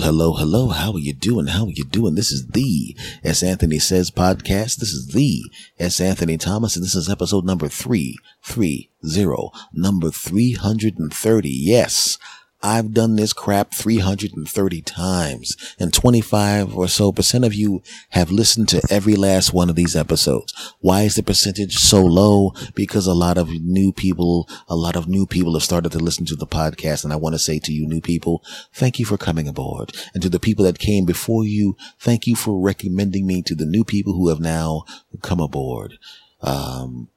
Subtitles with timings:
[0.00, 0.68] Well, hello, hello.
[0.68, 1.48] How are you doing?
[1.48, 2.14] How are you doing?
[2.14, 3.42] This is the S.
[3.42, 4.76] Anthony Says podcast.
[4.76, 5.42] This is the
[5.78, 6.00] S.
[6.00, 11.50] Anthony Thomas, and this is episode number 330, number 330.
[11.50, 12.16] Yes,
[12.62, 18.68] I've done this crap 330 times and 25 or so percent of you have listened
[18.70, 20.52] to every last one of these episodes.
[20.80, 22.52] Why is the percentage so low?
[22.74, 26.26] Because a lot of new people, a lot of new people have started to listen
[26.26, 27.02] to the podcast.
[27.02, 28.44] And I want to say to you new people,
[28.74, 29.92] thank you for coming aboard.
[30.12, 33.66] And to the people that came before you, thank you for recommending me to the
[33.66, 34.84] new people who have now
[35.22, 35.98] come aboard.
[36.42, 37.08] Um,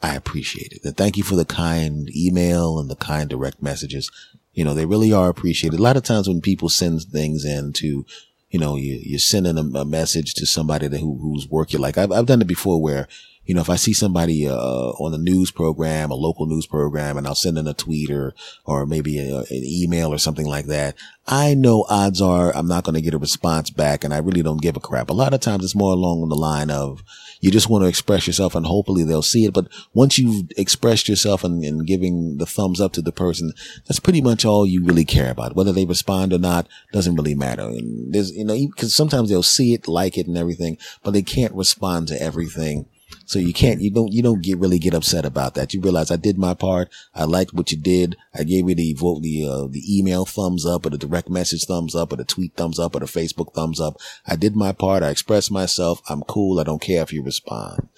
[0.00, 0.84] I appreciate it.
[0.84, 4.10] And thank you for the kind email and the kind direct messages.
[4.52, 5.78] You know, they really are appreciated.
[5.78, 8.04] A lot of times when people send things in to,
[8.50, 11.96] you know, you, you're sending a, a message to somebody that who, work you like.
[11.96, 13.08] I've, I've done it before where,
[13.44, 17.16] you know, if I see somebody, uh, on a news program, a local news program,
[17.16, 18.34] and I'll send in a tweet or,
[18.64, 22.84] or maybe a, an email or something like that, I know odds are I'm not
[22.84, 25.08] going to get a response back and I really don't give a crap.
[25.08, 27.02] A lot of times it's more along the line of,
[27.42, 29.52] you just want to express yourself and hopefully they'll see it.
[29.52, 33.52] But once you've expressed yourself and, and giving the thumbs up to the person,
[33.86, 35.56] that's pretty much all you really care about.
[35.56, 37.62] Whether they respond or not doesn't really matter.
[37.62, 41.22] And there's, you know, because sometimes they'll see it, like it and everything, but they
[41.22, 42.86] can't respond to everything
[43.32, 45.72] so you can't, you don't, you don't get really get upset about that.
[45.72, 46.90] You realize I did my part.
[47.14, 48.14] I liked what you did.
[48.34, 51.64] I gave you the vote, the, uh, the email thumbs up or the direct message
[51.64, 53.98] thumbs up or the tweet thumbs up or the Facebook thumbs up.
[54.26, 55.02] I did my part.
[55.02, 56.02] I expressed myself.
[56.10, 56.60] I'm cool.
[56.60, 57.88] I don't care if you respond.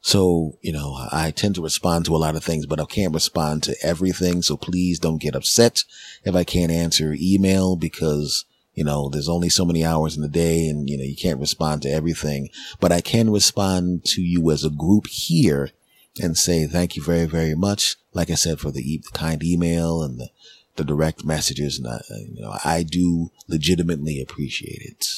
[0.00, 3.14] So, you know, I tend to respond to a lot of things, but I can't
[3.14, 4.42] respond to everything.
[4.42, 5.82] So please don't get upset
[6.22, 8.44] if I can't answer email because
[8.76, 11.40] you know, there's only so many hours in the day and, you know, you can't
[11.40, 15.70] respond to everything, but I can respond to you as a group here
[16.22, 17.96] and say thank you very, very much.
[18.12, 20.28] Like I said, for the, e- the kind email and the,
[20.76, 21.78] the direct messages.
[21.78, 22.00] And I,
[22.34, 25.08] you know, I do legitimately appreciate it.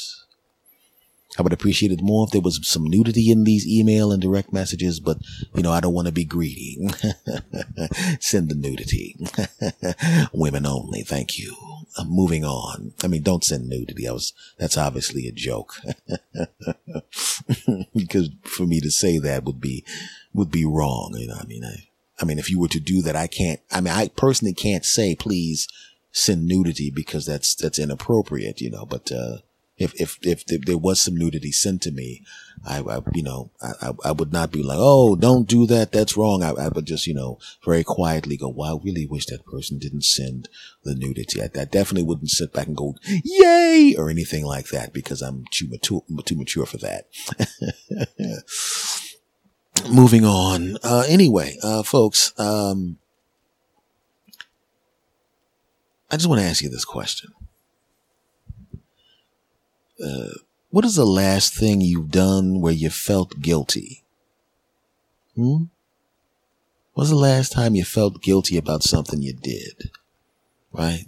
[1.36, 4.52] I would appreciate it more if there was some nudity in these email and direct
[4.52, 5.18] messages, but
[5.54, 6.78] you know, I don't want to be greedy.
[8.20, 9.16] Send the nudity.
[10.32, 11.02] Women only.
[11.02, 11.54] Thank you.
[12.06, 12.92] Moving on.
[13.02, 14.08] I mean, don't send nudity.
[14.08, 15.74] I was, that's obviously a joke.
[17.94, 19.84] because for me to say that would be,
[20.32, 21.14] would be wrong.
[21.16, 21.88] You know, I mean, I,
[22.20, 24.84] I mean, if you were to do that, I can't, I mean, I personally can't
[24.84, 25.68] say, please
[26.12, 29.38] send nudity because that's, that's inappropriate, you know, but, uh,
[29.78, 32.24] if, if, if, there was some nudity sent to me,
[32.66, 35.92] I, I you know, I, I would not be like, oh, don't do that.
[35.92, 36.42] That's wrong.
[36.42, 39.78] I, I would just, you know, very quietly go, well, I really wish that person
[39.78, 40.48] didn't send
[40.84, 41.40] the nudity.
[41.40, 45.44] I, I definitely wouldn't sit back and go, yay, or anything like that because I'm
[45.50, 47.06] too mature, too mature for that.
[49.90, 50.76] Moving on.
[50.82, 52.98] Uh, anyway, uh, folks, um,
[56.10, 57.30] I just want to ask you this question.
[60.02, 60.34] Uh,
[60.70, 64.04] what is the last thing you've done where you felt guilty?
[65.34, 65.64] Hmm?
[66.94, 69.90] When's the last time you felt guilty about something you did?
[70.72, 71.06] Right?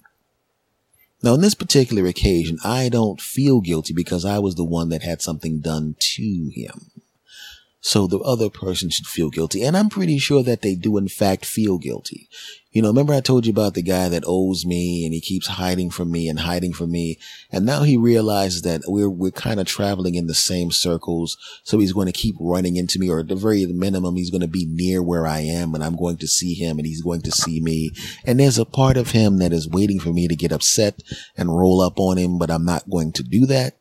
[1.23, 5.03] Now, on this particular occasion, I don't feel guilty because I was the one that
[5.03, 6.90] had something done to him.
[7.83, 9.63] So the other person should feel guilty.
[9.63, 12.29] And I'm pretty sure that they do in fact feel guilty.
[12.73, 15.49] You know, remember I told you about the guy that owes me and he keeps
[15.49, 17.19] hiding from me and hiding from me.
[17.51, 21.37] And now he realizes that we're, we're kind of traveling in the same circles.
[21.65, 24.43] So he's going to keep running into me or at the very minimum, he's going
[24.43, 27.23] to be near where I am and I'm going to see him and he's going
[27.23, 27.93] to see me.
[28.25, 31.03] And there's a part of him that is waiting for me to get upset
[31.37, 33.80] and roll up on him, but I'm not going to do that.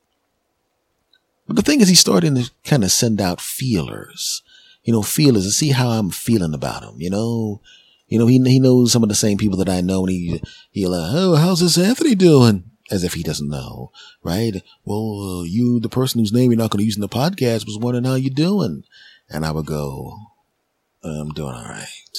[1.49, 4.43] But the thing is, he's starting to kind of send out feelers,
[4.83, 7.59] you know, feelers to see how I'm feeling about him, you know.
[8.07, 10.41] You know, he, he knows some of the same people that I know and he,
[10.69, 12.65] he like, oh, how's this Anthony doing?
[12.91, 14.61] As if he doesn't know, right?
[14.85, 17.65] Well, uh, you, the person whose name you're not going to use in the podcast
[17.65, 18.83] was wondering how you doing.
[19.27, 20.19] And I would go,
[21.03, 22.17] I'm doing all right.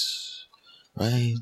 [0.97, 1.35] Right?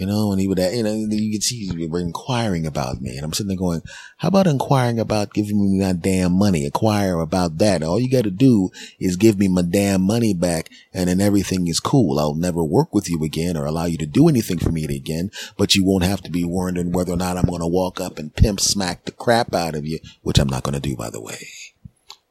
[0.00, 3.18] You know, and he would, you know, you could see he were inquiring about me.
[3.18, 3.82] And I'm sitting there going,
[4.16, 6.64] how about inquiring about giving me my damn money?
[6.64, 7.82] Inquire about that.
[7.82, 11.68] All you got to do is give me my damn money back and then everything
[11.68, 12.18] is cool.
[12.18, 15.32] I'll never work with you again or allow you to do anything for me again,
[15.58, 18.18] but you won't have to be wondering whether or not I'm going to walk up
[18.18, 21.10] and pimp smack the crap out of you, which I'm not going to do, by
[21.10, 21.46] the way.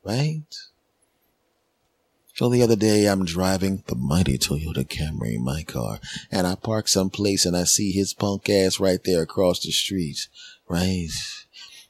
[0.03, 0.41] Right?
[2.39, 5.99] So the other day I'm driving the mighty Toyota Camry, in my car,
[6.31, 10.29] and I park someplace and I see his punk ass right there across the street,
[10.69, 11.09] right?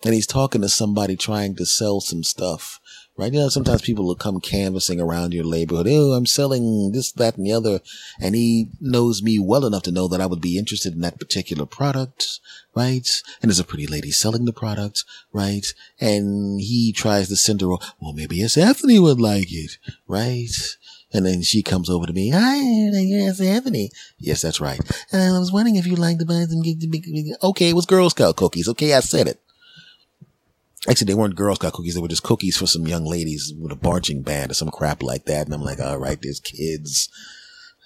[0.03, 2.78] and he's talking to somebody trying to sell some stuff.
[3.19, 3.33] Right?
[3.33, 5.87] You know, sometimes people will come canvassing around your neighborhood.
[5.89, 7.81] Oh, I'm selling this, that, and the other.
[8.17, 11.19] And he knows me well enough to know that I would be interested in that
[11.19, 12.39] particular product.
[12.73, 13.09] Right?
[13.41, 15.03] And there's a pretty lady selling the product.
[15.33, 15.65] Right?
[15.99, 18.55] And he tries to send her, well, maybe S.
[18.55, 19.77] Anthony would like it.
[20.07, 20.55] Right?
[21.11, 22.29] And then she comes over to me.
[22.29, 22.59] Hi,
[23.27, 23.41] S.
[23.41, 23.91] Anthony.
[24.17, 24.79] Yes, that's right.
[25.11, 26.61] And I was wondering if you'd like to buy some.
[27.43, 28.69] Okay, it was Girl Scout cookies.
[28.69, 29.41] Okay, I said it.
[30.87, 31.95] Actually, they weren't Girl Scout cookies.
[31.95, 35.03] They were just cookies for some young ladies with a marching band or some crap
[35.03, 35.45] like that.
[35.45, 37.09] And I'm like, all right, there's kids.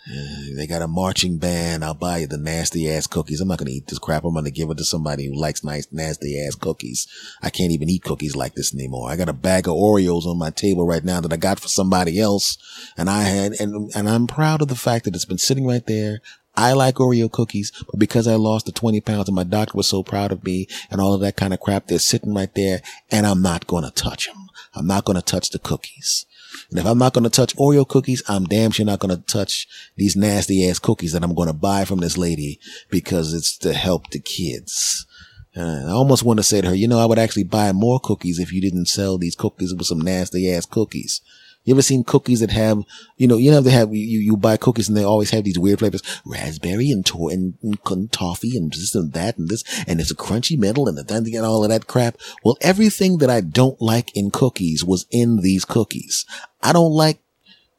[0.57, 1.84] They got a marching band.
[1.84, 3.40] I'll buy you the nasty ass cookies.
[3.40, 4.25] I'm not going to eat this crap.
[4.25, 7.07] I'm going to give it to somebody who likes nice, nasty ass cookies.
[7.42, 9.10] I can't even eat cookies like this anymore.
[9.10, 11.69] I got a bag of Oreos on my table right now that I got for
[11.69, 12.57] somebody else.
[12.98, 15.86] And I had, and, and I'm proud of the fact that it's been sitting right
[15.88, 16.19] there.
[16.55, 19.88] I like Oreo cookies, but because I lost the 20 pounds and my doctor was
[19.88, 22.81] so proud of me and all of that kind of crap, they're sitting right there
[23.09, 24.50] and I'm not going to touch them.
[24.75, 26.25] I'm not going to touch the cookies.
[26.69, 29.21] And if I'm not going to touch Oreo cookies, I'm damn sure not going to
[29.21, 32.59] touch these nasty ass cookies that I'm going to buy from this lady
[32.89, 35.07] because it's to help the kids.
[35.56, 37.99] Uh, I almost want to say to her, you know, I would actually buy more
[37.99, 41.21] cookies if you didn't sell these cookies with some nasty ass cookies.
[41.63, 42.83] You ever seen cookies that have,
[43.18, 45.57] you know, you know, they have, you, you buy cookies and they always have these
[45.57, 50.01] weird flavors, raspberry and, to- and, and toffee and this and that and this, and
[50.01, 52.18] it's a crunchy middle and then and all of that crap.
[52.44, 56.25] Well, everything that I don't like in cookies was in these cookies.
[56.62, 57.19] I don't like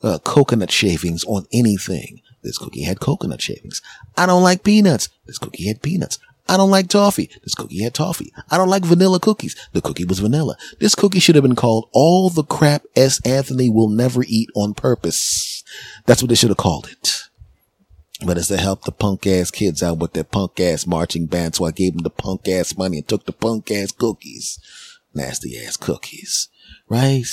[0.02, 2.20] uh, coconut shavings on anything.
[2.42, 3.80] This cookie had coconut shavings.
[4.16, 5.08] I don't like peanuts.
[5.26, 6.18] This cookie had peanuts.
[6.46, 7.30] I don't like toffee.
[7.42, 8.32] This cookie had toffee.
[8.50, 9.56] I don't like vanilla cookies.
[9.72, 10.56] The cookie was vanilla.
[10.78, 13.20] This cookie should have been called all the crap S.
[13.24, 15.64] Anthony will never eat on purpose.
[16.04, 17.22] That's what they should have called it.
[18.24, 21.54] But it's to help the punk ass kids out with their punk ass marching band.
[21.54, 24.58] So I gave them the punk ass money and took the punk ass cookies.
[25.14, 26.48] Nasty ass cookies.
[26.88, 27.24] Right?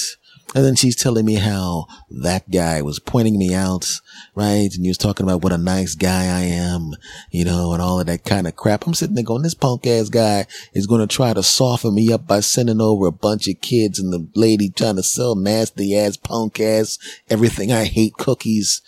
[0.53, 3.87] And then she's telling me how that guy was pointing me out,
[4.35, 4.69] right?
[4.73, 6.91] And he was talking about what a nice guy I am,
[7.29, 8.85] you know, and all of that kind of crap.
[8.85, 12.11] I'm sitting there going, this punk ass guy is going to try to soften me
[12.11, 15.97] up by sending over a bunch of kids and the lady trying to sell nasty
[15.97, 16.99] ass punk ass
[17.29, 18.81] everything I hate cookies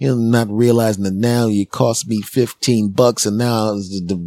[0.00, 3.78] you know, not realizing that now you cost me 15 bucks and now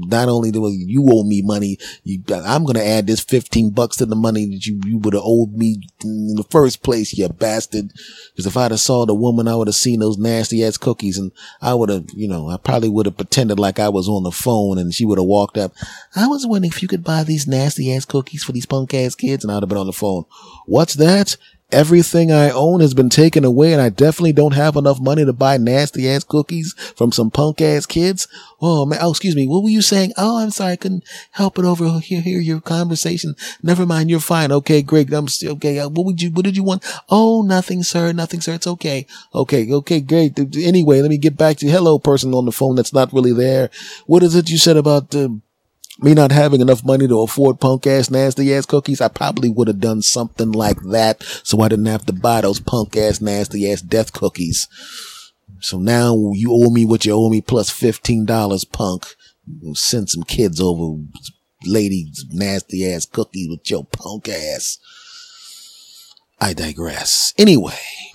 [0.06, 3.98] not only do you owe me money, you, I'm going to add this 15 bucks
[3.98, 7.28] to the money that you, you would have owed me in the first place, you
[7.28, 7.92] bastard.
[8.38, 11.18] Cause if I'd have saw the woman, I would have seen those nasty ass cookies
[11.18, 14.22] and I would have, you know, I probably would have pretended like I was on
[14.22, 15.74] the phone and she would have walked up.
[16.16, 19.16] I was wondering if you could buy these nasty ass cookies for these punk ass
[19.16, 20.26] kids and I'd have been on the phone.
[20.68, 21.36] What's that?
[21.74, 25.34] Everything I own has been taken away and I definitely don't have enough money to
[25.34, 28.28] buy nasty ass cookies from some punk ass kids.
[28.62, 29.48] Oh man, oh, excuse me.
[29.48, 30.14] What were you saying?
[30.18, 30.74] Oh, I'm sorry.
[30.74, 33.36] I couldn't help it over here, hear your conversation.
[33.62, 34.10] Never mind.
[34.10, 34.52] You're fine.
[34.52, 35.12] Okay, great.
[35.12, 35.80] I'm still okay.
[35.80, 36.86] Uh, what would you, what did you want?
[37.10, 38.14] Oh, nothing, sir.
[38.14, 38.54] Nothing, sir.
[38.54, 39.06] It's okay.
[39.34, 39.72] Okay.
[39.72, 40.00] Okay.
[40.00, 40.40] Great.
[40.58, 41.72] Anyway, let me get back to you.
[41.72, 43.70] hello person on the phone that's not really there.
[44.06, 45.30] What is it you said about, uh,
[46.04, 49.68] me not having enough money to afford punk ass nasty ass cookies, I probably would
[49.68, 53.72] have done something like that so I didn't have to buy those punk ass nasty
[53.72, 54.68] ass death cookies.
[55.60, 59.16] So now you owe me what you owe me plus $15 punk.
[59.74, 61.02] Send some kids over,
[61.66, 64.80] ladies, nasty ass cookies with your punk ass.
[66.40, 67.34] I digress.
[67.38, 68.13] Anyway.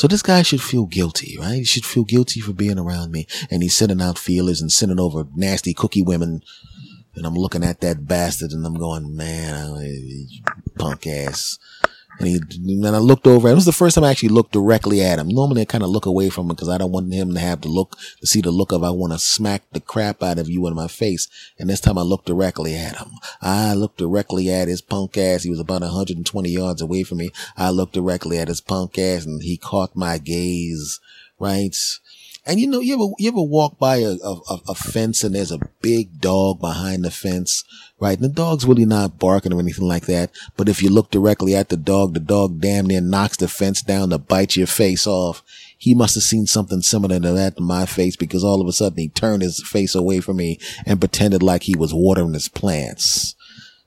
[0.00, 1.56] So this guy should feel guilty, right?
[1.56, 3.26] He should feel guilty for being around me.
[3.50, 6.40] And he's sending out feelers and sending over nasty cookie women.
[7.16, 10.26] And I'm looking at that bastard and I'm going, man,
[10.78, 11.58] punk ass.
[12.20, 14.52] And he, and I looked over, and it was the first time I actually looked
[14.52, 15.28] directly at him.
[15.28, 17.62] Normally I kind of look away from him because I don't want him to have
[17.62, 20.48] to look, to see the look of, I want to smack the crap out of
[20.48, 21.28] you in my face.
[21.58, 23.12] And this time I looked directly at him.
[23.40, 25.44] I looked directly at his punk ass.
[25.44, 27.30] He was about 120 yards away from me.
[27.56, 31.00] I looked directly at his punk ass and he caught my gaze,
[31.38, 31.74] right?
[32.46, 35.52] And you know, you ever, you ever walk by a, a, a fence and there's
[35.52, 37.64] a big dog behind the fence,
[37.98, 38.18] right?
[38.18, 40.30] And the dog's really not barking or anything like that.
[40.56, 43.82] But if you look directly at the dog, the dog damn near knocks the fence
[43.82, 45.42] down to bite your face off.
[45.76, 48.72] He must have seen something similar to that in my face because all of a
[48.72, 52.48] sudden he turned his face away from me and pretended like he was watering his
[52.48, 53.34] plants.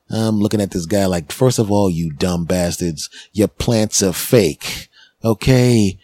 [0.10, 4.14] I'm looking at this guy like, first of all, you dumb bastards, your plants are
[4.14, 4.90] fake.
[5.24, 5.98] Okay.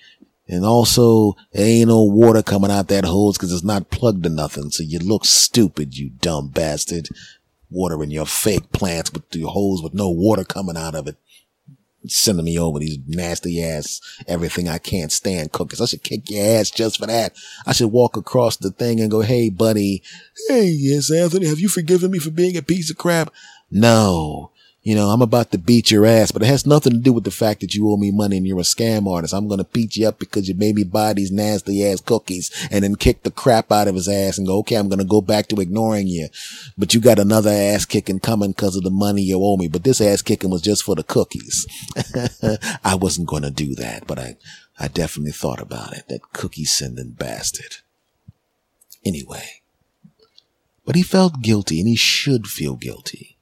[0.50, 4.72] And also, ain't no water coming out that hose because it's not plugged to nothing.
[4.72, 7.08] So you look stupid, you dumb bastard.
[7.70, 11.18] Watering your fake plants with your hose with no water coming out of it.
[12.08, 15.82] Sending me over these nasty ass, everything I can't stand cookies.
[15.82, 17.34] I should kick your ass just for that.
[17.68, 20.01] I should walk across the thing and go, Hey, buddy.
[20.48, 21.12] Hey, S.
[21.12, 23.32] Anthony, have you forgiven me for being a piece of crap?
[23.70, 24.51] No,
[24.82, 27.26] you know, I'm about to beat your ass, but it has nothing to do with
[27.26, 29.34] the fact that you owe me money and you're a scam artist.
[29.34, 32.50] I'm going to beat you up because you made me buy these nasty ass cookies
[32.72, 35.06] and then kick the crap out of his ass and go, okay, I'm going to
[35.06, 36.30] go back to ignoring you.
[36.78, 39.68] But you got another ass kicking coming because of the money you owe me.
[39.68, 41.68] But this ass kicking was just for the cookies.
[42.84, 44.38] I wasn't going to do that, but I,
[44.80, 46.08] I definitely thought about it.
[46.08, 47.78] That cookie sending bastard.
[49.06, 49.62] Anyway,
[50.86, 53.36] but he felt guilty and he should feel guilty.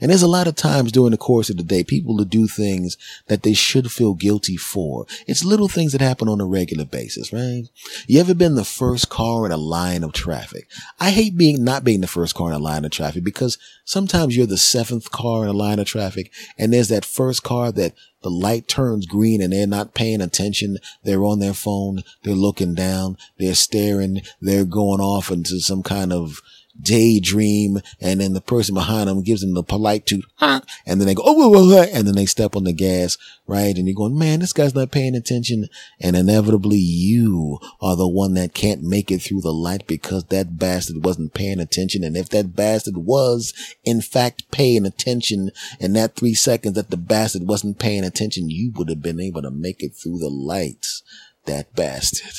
[0.00, 2.46] And there's a lot of times during the course of the day, people to do
[2.46, 5.06] things that they should feel guilty for.
[5.26, 7.64] It's little things that happen on a regular basis, right?
[8.06, 10.68] You ever been the first car in a line of traffic?
[11.00, 14.36] I hate being, not being the first car in a line of traffic because sometimes
[14.36, 17.94] you're the seventh car in a line of traffic and there's that first car that
[18.22, 20.78] the light turns green and they're not paying attention.
[21.04, 22.02] They're on their phone.
[22.24, 23.18] They're looking down.
[23.38, 24.22] They're staring.
[24.40, 26.40] They're going off into some kind of
[26.80, 31.14] daydream and then the person behind them gives them the polite toot and then they
[31.14, 33.16] go oh and then they step on the gas
[33.46, 33.76] right?
[33.76, 35.68] And you're going man this guy's not paying attention
[36.00, 40.58] and inevitably you are the one that can't make it through the light because that
[40.58, 43.52] bastard wasn't paying attention and if that bastard was
[43.84, 48.72] in fact paying attention in that three seconds that the bastard wasn't paying attention you
[48.72, 51.02] would have been able to make it through the lights
[51.44, 52.34] that bastard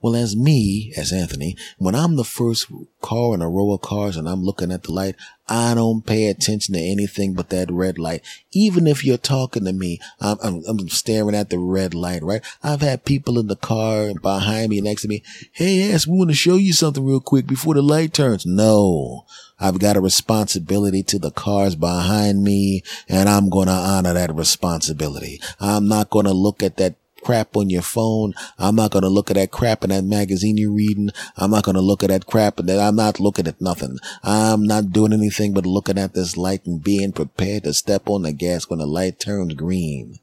[0.00, 4.16] well, as me, as Anthony, when I'm the first car in a row of cars
[4.16, 5.16] and I'm looking at the light,
[5.48, 8.24] I don't pay attention to anything but that red light.
[8.52, 12.42] Even if you're talking to me, I'm, I'm, I'm staring at the red light, right?
[12.62, 15.24] I've had people in the car behind me, next to me.
[15.52, 18.46] Hey, yes, we want to show you something real quick before the light turns.
[18.46, 19.24] No,
[19.58, 24.34] I've got a responsibility to the cars behind me and I'm going to honor that
[24.34, 25.40] responsibility.
[25.58, 28.34] I'm not going to look at that crap on your phone.
[28.58, 31.10] I'm not going to look at that crap in that magazine you're reading.
[31.36, 33.98] I'm not going to look at that crap that I'm not looking at nothing.
[34.22, 38.22] I'm not doing anything but looking at this light and being prepared to step on
[38.22, 40.18] the gas when the light turns green.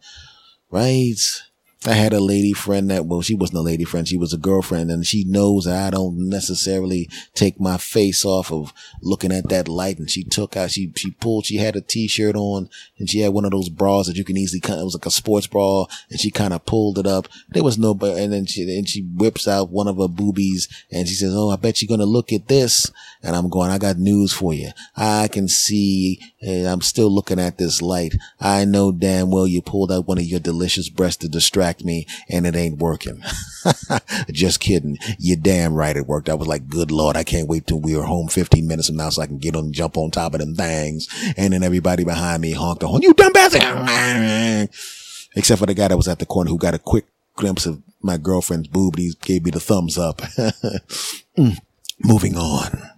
[0.69, 1.15] Right?
[1.87, 4.07] I had a lady friend that, well, she wasn't a lady friend.
[4.07, 8.51] She was a girlfriend and she knows that I don't necessarily take my face off
[8.51, 9.99] of looking at that light.
[9.99, 13.33] And she took out, she, she pulled, she had a t-shirt on and she had
[13.33, 15.85] one of those bras that you can easily of, it was like a sports bra
[16.09, 17.27] and she kind of pulled it up.
[17.49, 21.07] There was no, and then she, and she whips out one of her boobies and
[21.07, 22.91] she says, Oh, I bet you're going to look at this.
[23.21, 24.69] And I'm going, I got news for you.
[24.95, 28.13] I can see, and I'm still looking at this light.
[28.39, 32.07] I know damn well you pulled out one of your delicious breasts to distract me
[32.29, 33.21] and it ain't working.
[34.31, 34.97] Just kidding.
[35.17, 36.29] You're damn right it worked.
[36.29, 38.97] I was like, good Lord, I can't wait till we are home 15 minutes from
[38.97, 41.07] now so I can get on and jump on top of them things.
[41.37, 43.01] And then everybody behind me honked the horn.
[43.01, 43.61] You dumb bastard.
[45.35, 47.05] Except for the guy that was at the corner who got a quick
[47.35, 48.97] glimpse of my girlfriend's boob.
[48.97, 50.17] He gave me the thumbs up.
[51.37, 51.57] mm.
[52.03, 52.94] Moving on.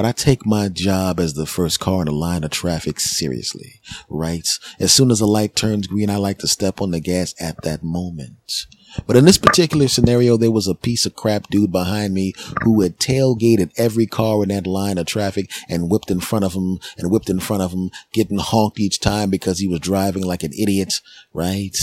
[0.00, 3.82] But I take my job as the first car in the line of traffic seriously,
[4.08, 4.48] right?
[4.78, 7.60] As soon as the light turns green, I like to step on the gas at
[7.64, 8.64] that moment.
[9.06, 12.80] But in this particular scenario, there was a piece of crap dude behind me who
[12.80, 16.78] had tailgated every car in that line of traffic and whipped in front of him
[16.96, 20.42] and whipped in front of him, getting honked each time because he was driving like
[20.42, 20.94] an idiot,
[21.34, 21.76] right?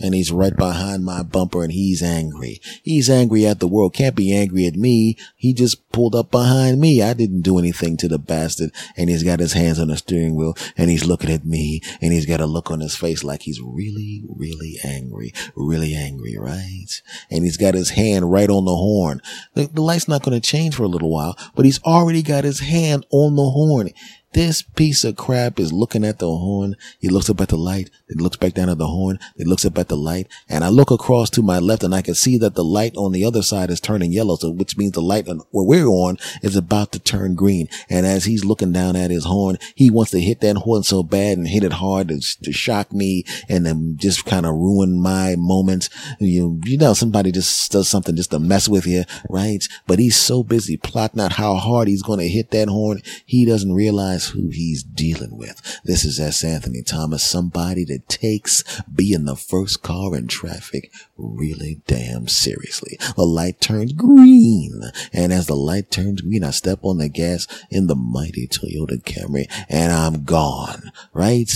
[0.00, 2.60] And he's right behind my bumper and he's angry.
[2.82, 3.94] He's angry at the world.
[3.94, 5.16] Can't be angry at me.
[5.36, 7.02] He just pulled up behind me.
[7.02, 10.34] I didn't do anything to the bastard and he's got his hands on the steering
[10.34, 13.42] wheel and he's looking at me and he's got a look on his face like
[13.42, 17.02] he's really, really angry, really angry, right?
[17.30, 19.20] And he's got his hand right on the horn.
[19.54, 22.44] The, the light's not going to change for a little while, but he's already got
[22.44, 23.90] his hand on the horn.
[24.32, 26.76] This piece of crap is looking at the horn.
[27.00, 27.90] He looks up at the light.
[28.08, 29.18] He looks back down at the horn.
[29.36, 30.28] He looks up at the light.
[30.48, 33.10] And I look across to my left and I can see that the light on
[33.10, 34.36] the other side is turning yellow.
[34.36, 37.68] So which means the light on, where we're on is about to turn green.
[37.88, 41.02] And as he's looking down at his horn, he wants to hit that horn so
[41.02, 45.02] bad and hit it hard to, to shock me and then just kind of ruin
[45.02, 45.90] my moments.
[46.20, 49.66] You, you know, somebody just does something just to mess with you, right?
[49.88, 53.02] But he's so busy plotting out how hard he's going to hit that horn.
[53.26, 55.80] He doesn't realize realize who he's dealing with.
[55.84, 56.44] This is S.
[56.44, 58.62] Anthony Thomas, somebody that takes
[58.94, 62.98] being the first car in traffic really damn seriously.
[63.16, 64.82] The light turns green.
[65.12, 69.02] And as the light turns green, I step on the gas in the mighty Toyota
[69.02, 71.50] Camry and I'm gone, right?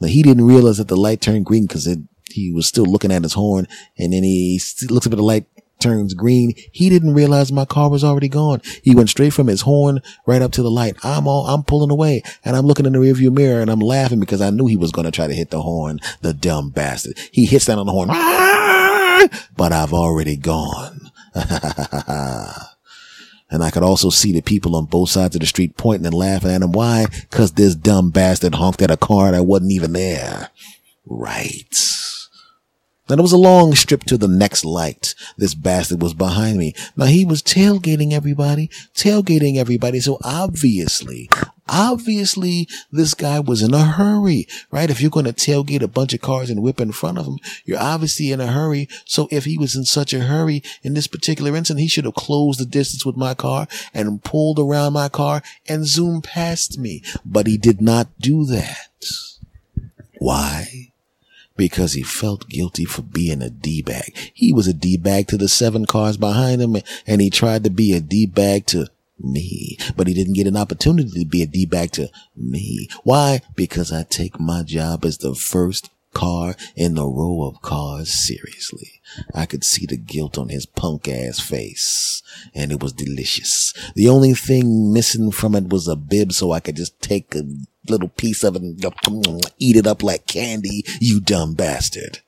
[0.00, 3.12] Now he didn't realize that the light turned green because it he was still looking
[3.12, 5.46] at his horn and then he looks up at the light
[5.84, 6.54] turns green.
[6.72, 8.62] He didn't realize my car was already gone.
[8.82, 10.96] He went straight from his horn right up to the light.
[11.04, 14.18] I'm all, I'm pulling away and I'm looking in the rearview mirror and I'm laughing
[14.18, 16.00] because I knew he was going to try to hit the horn.
[16.22, 17.18] The dumb bastard.
[17.30, 19.28] He hits down on the horn, ah!
[19.56, 21.10] but I've already gone.
[23.50, 26.14] And I could also see the people on both sides of the street pointing and
[26.14, 26.72] laughing at him.
[26.72, 27.06] Why?
[27.30, 30.48] Cause this dumb bastard honked at a car that wasn't even there.
[31.06, 31.68] Right.
[33.06, 35.14] Then it was a long strip to the next light.
[35.36, 36.74] This bastard was behind me.
[36.96, 40.00] Now he was tailgating everybody, tailgating everybody.
[40.00, 41.28] So obviously,
[41.68, 44.88] obviously this guy was in a hurry, right?
[44.88, 47.38] If you're going to tailgate a bunch of cars and whip in front of him,
[47.66, 48.88] you're obviously in a hurry.
[49.04, 52.14] So if he was in such a hurry in this particular instance, he should have
[52.14, 57.02] closed the distance with my car and pulled around my car and zoomed past me.
[57.24, 58.88] But he did not do that.
[60.18, 60.93] Why?
[61.56, 64.14] Because he felt guilty for being a D-bag.
[64.34, 67.92] He was a D-bag to the seven cars behind him and he tried to be
[67.92, 72.10] a D-bag to me, but he didn't get an opportunity to be a D-bag to
[72.36, 72.88] me.
[73.04, 73.42] Why?
[73.54, 79.02] Because I take my job as the first car in the row of cars seriously.
[79.34, 82.22] I could see the guilt on his punk ass face
[82.54, 83.72] and it was delicious.
[83.94, 87.42] The only thing missing from it was a bib so I could just take a
[87.88, 92.20] little piece of it and eat it up like candy, you dumb bastard.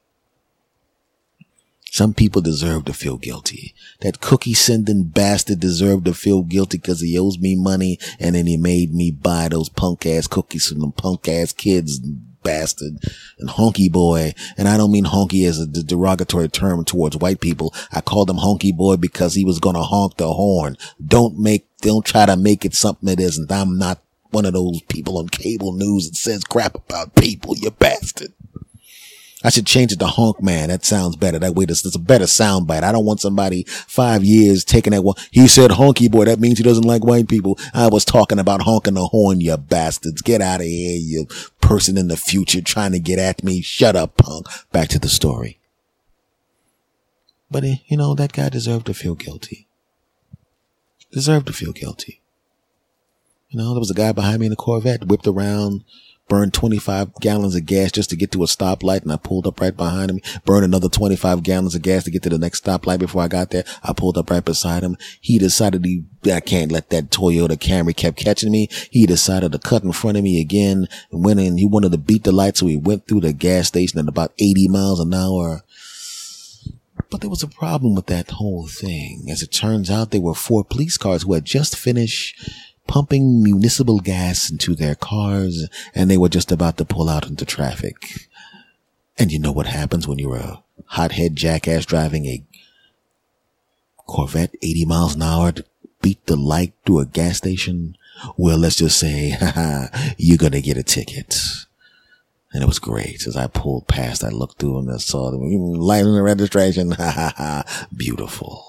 [1.97, 3.75] Some people deserve to feel guilty.
[4.02, 8.47] That cookie sending bastard deserved to feel guilty because he owes me money and then
[8.47, 11.99] he made me buy those punk ass cookies from them punk ass kids
[12.46, 12.98] bastard
[13.38, 14.32] and honky boy.
[14.56, 17.74] And I don't mean honky as a derogatory term towards white people.
[17.92, 20.78] I called him honky boy because he was going to honk the horn.
[21.04, 23.50] Don't make, don't try to make it something it isn't.
[23.50, 24.00] I'm not
[24.30, 28.32] one of those people on cable news that says crap about people, you bastard.
[29.45, 30.71] I should change it to honk man.
[30.71, 31.38] That sounds better.
[31.38, 32.83] That way, there's, a better sound bite.
[32.83, 35.16] I don't want somebody five years taking that one.
[35.31, 36.25] He said honky boy.
[36.25, 37.59] That means he doesn't like white people.
[37.75, 40.23] I was talking about honking the horn, you bastards.
[40.23, 41.26] Get out of here, you
[41.61, 43.61] person in the future trying to get at me.
[43.61, 44.47] Shut up, punk.
[44.73, 45.59] Back to the story.
[47.50, 49.66] But, eh, you know, that guy deserved to feel guilty.
[51.12, 52.21] Deserved to feel guilty.
[53.50, 55.85] You know, there was a guy behind me in a Corvette, whipped around,
[56.28, 59.61] burned 25 gallons of gas just to get to a stoplight and I pulled up
[59.61, 62.99] right behind him, burned another 25 gallons of gas to get to the next stoplight
[62.99, 63.64] before I got there.
[63.83, 64.97] I pulled up right beside him.
[65.21, 68.68] He decided he, I can't let that Toyota Camry kept catching me.
[68.90, 71.59] He decided to cut in front of me again and went in.
[71.59, 72.57] He wanted to beat the light.
[72.57, 75.62] So he went through the gas station at about 80 miles an hour.
[77.11, 79.27] But there was a problem with that whole thing.
[79.31, 82.50] As it turns out, there were four police cars who had just finished
[82.87, 87.44] pumping municipal gas into their cars and they were just about to pull out into
[87.44, 88.29] traffic.
[89.18, 92.44] And you know what happens when you're a hothead jackass driving a
[94.07, 95.64] Corvette 80 miles an hour to
[96.01, 97.96] beat the light through a gas station?
[98.37, 101.37] Well, let's just say, haha, you're to get a ticket.
[102.53, 103.27] And it was great.
[103.27, 106.90] As I pulled past, I looked through and I saw the light in the registration.
[106.96, 107.87] Ha ha ha.
[107.94, 108.65] Beautiful.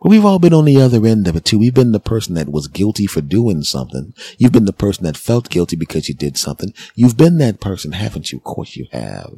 [0.00, 1.58] But we've all been on the other end of it too.
[1.58, 4.14] We've been the person that was guilty for doing something.
[4.36, 6.74] You've been the person that felt guilty because you did something.
[6.94, 8.38] You've been that person, haven't you?
[8.38, 9.34] Of course you have.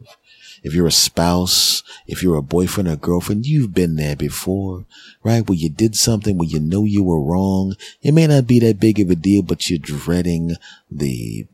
[0.64, 4.87] If you're a spouse, if you're a boyfriend or girlfriend, you've been there before,
[5.23, 5.49] right?
[5.49, 7.77] Where you did something where you know you were wrong.
[8.03, 10.57] It may not be that big of a deal, but you're dreading
[10.90, 11.47] the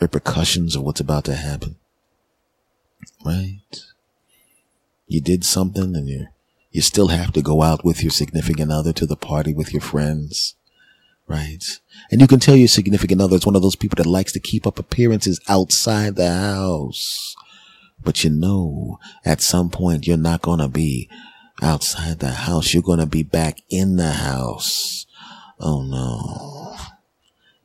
[0.00, 1.76] repercussions of what's about to happen.
[3.24, 3.60] Right?
[5.06, 6.32] You did something and you're
[6.70, 9.82] you still have to go out with your significant other to the party with your
[9.82, 10.54] friends.
[11.26, 11.64] Right.
[12.10, 14.40] And you can tell your significant other is one of those people that likes to
[14.40, 17.36] keep up appearances outside the house.
[18.02, 21.08] But you know, at some point, you're not going to be
[21.62, 22.72] outside the house.
[22.72, 25.06] You're going to be back in the house.
[25.60, 26.76] Oh no.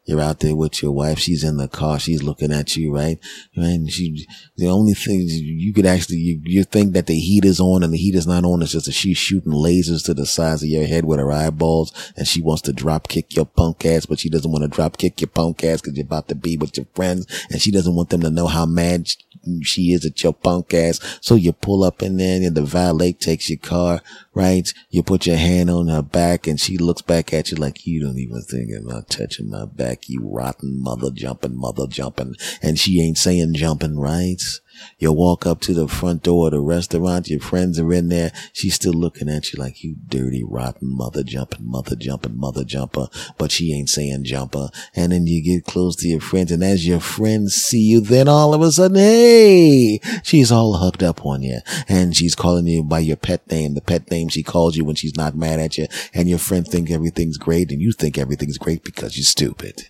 [0.05, 1.17] You're out there with your wife.
[1.17, 1.99] She's in the car.
[1.99, 3.17] She's looking at you, right?
[3.55, 7.59] And she, the only thing you could actually, you, you think that the heat is
[7.59, 8.61] on and the heat is not on.
[8.61, 11.91] It's just that she's shooting lasers to the sides of your head with her eyeballs
[12.15, 14.97] and she wants to drop kick your punk ass, but she doesn't want to drop
[14.97, 17.95] kick your punk ass because you're about to be with your friends and she doesn't
[17.95, 19.09] want them to know how mad
[19.63, 20.99] she is at your punk ass.
[21.21, 24.01] So you pull up in there and the valet takes your car,
[24.33, 24.71] right?
[24.89, 28.01] You put your hand on her back and she looks back at you like you
[28.01, 32.35] don't even think about touching my back, you rotten mother jumping, mother jumping.
[32.61, 34.41] And she ain't saying jumping, right?
[34.97, 37.29] You walk up to the front door of the restaurant.
[37.29, 38.31] Your friends are in there.
[38.53, 43.07] She's still looking at you like you dirty, rotten mother jumping, mother jumping, mother jumper.
[43.37, 44.69] But she ain't saying jumper.
[44.95, 46.51] And then you get close to your friends.
[46.51, 51.03] And as your friends see you, then all of a sudden, hey, she's all hooked
[51.03, 54.43] up on you and she's calling you by your pet name, the pet name she
[54.43, 55.87] calls you when she's not mad at you.
[56.13, 59.89] And your friend think everything's great and you think everything's great because you're stupid.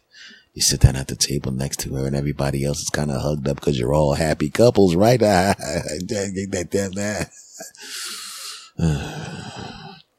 [0.56, 3.22] You sit down at the table next to her and everybody else is kind of
[3.22, 5.22] hugged up because you're all happy couples, right?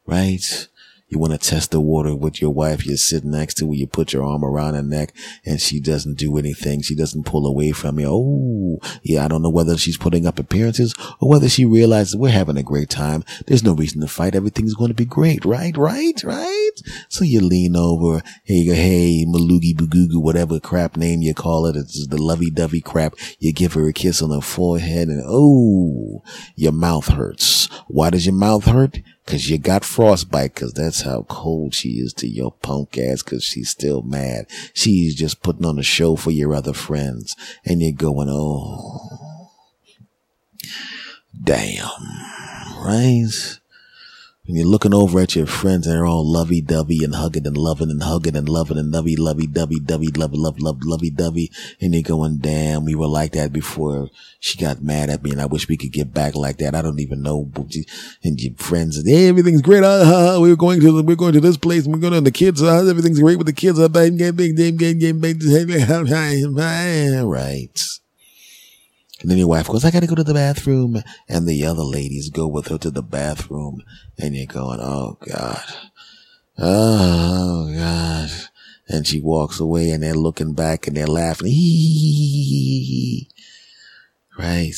[0.07, 0.69] right?
[1.09, 3.87] You want to test the water with your wife you're sitting next to where you
[3.87, 5.15] put your arm around her neck
[5.45, 6.83] and she doesn't do anything.
[6.83, 8.09] She doesn't pull away from you.
[8.09, 9.25] Oh, yeah.
[9.25, 12.63] I don't know whether she's putting up appearances or whether she realizes we're having a
[12.65, 13.25] great time.
[13.47, 14.35] There's no reason to fight.
[14.35, 15.45] Everything's going to be great.
[15.45, 15.77] Right?
[15.77, 16.21] Right?
[16.25, 16.71] Right?
[17.09, 18.21] So you lean over.
[18.43, 21.77] Hey, you go, hey, Malugi Bugugu, whatever crap name you call it.
[21.77, 23.15] It's the lovey dovey crap.
[23.39, 26.25] You give her a kiss on the forehead and oh,
[26.57, 27.67] your mouth hurts.
[27.87, 28.99] Why does your mouth hurt?
[29.27, 33.43] Cause you got frostbite cause that's how cold she is to your punk ass cause
[33.43, 34.47] she's still mad.
[34.73, 37.35] She's just putting on a show for your other friends
[37.65, 39.51] and you're going, oh,
[41.43, 41.89] damn,
[42.79, 43.59] right?
[44.47, 47.57] And you're looking over at your friends and they're all lovey dovey and hugging and
[47.57, 51.51] loving and hugging and loving and lovey lovey dovey dovey love love love lovey dovey
[51.81, 54.09] and you're going damn we were like that before
[54.41, 56.83] she got mad at me and I wish we could get back like that I
[56.83, 57.51] don't even know
[58.23, 61.57] and your friends hey, everything's great uh, uh, we're going to we're going to this
[61.57, 63.89] place and we're going to the kids uh, everything's great with the kids uh,
[69.27, 71.03] and then your wife goes, I gotta go to the bathroom.
[71.29, 73.83] And the other ladies go with her to the bathroom.
[74.17, 75.65] And you're going, oh God.
[76.57, 78.31] Oh God.
[78.87, 81.53] And she walks away and they're looking back and they're laughing.
[84.39, 84.77] Right.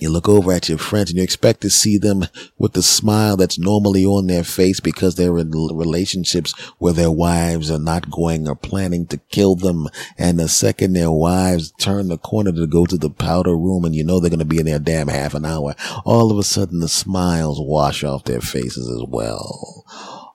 [0.00, 2.24] You look over at your friends and you expect to see them
[2.56, 7.70] with the smile that's normally on their face because they're in relationships where their wives
[7.70, 9.88] are not going or planning to kill them.
[10.16, 13.94] And the second their wives turn the corner to go to the powder room and
[13.94, 16.42] you know they're going to be in there damn half an hour, all of a
[16.44, 19.84] sudden the smiles wash off their faces as well.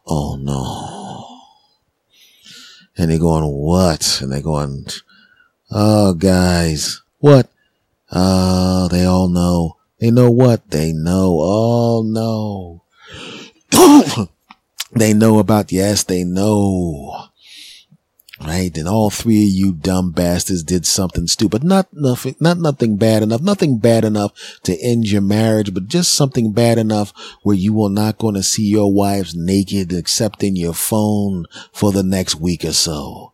[0.05, 1.29] Oh no.
[2.97, 4.19] And they're going, what?
[4.21, 4.85] And they're going,
[5.71, 7.49] oh guys, what?
[8.15, 9.77] Oh, they all know.
[9.99, 10.69] They know what?
[10.69, 11.39] They know.
[11.41, 12.83] Oh no.
[14.91, 17.29] they know about, yes, they know.
[18.39, 18.75] Right?
[18.77, 21.63] And all three of you dumb bastards did something stupid.
[21.63, 26.13] Not nothing, not nothing bad enough, nothing bad enough to end your marriage, but just
[26.13, 30.55] something bad enough where you will not going to see your wives naked except in
[30.55, 33.32] your phone for the next week or so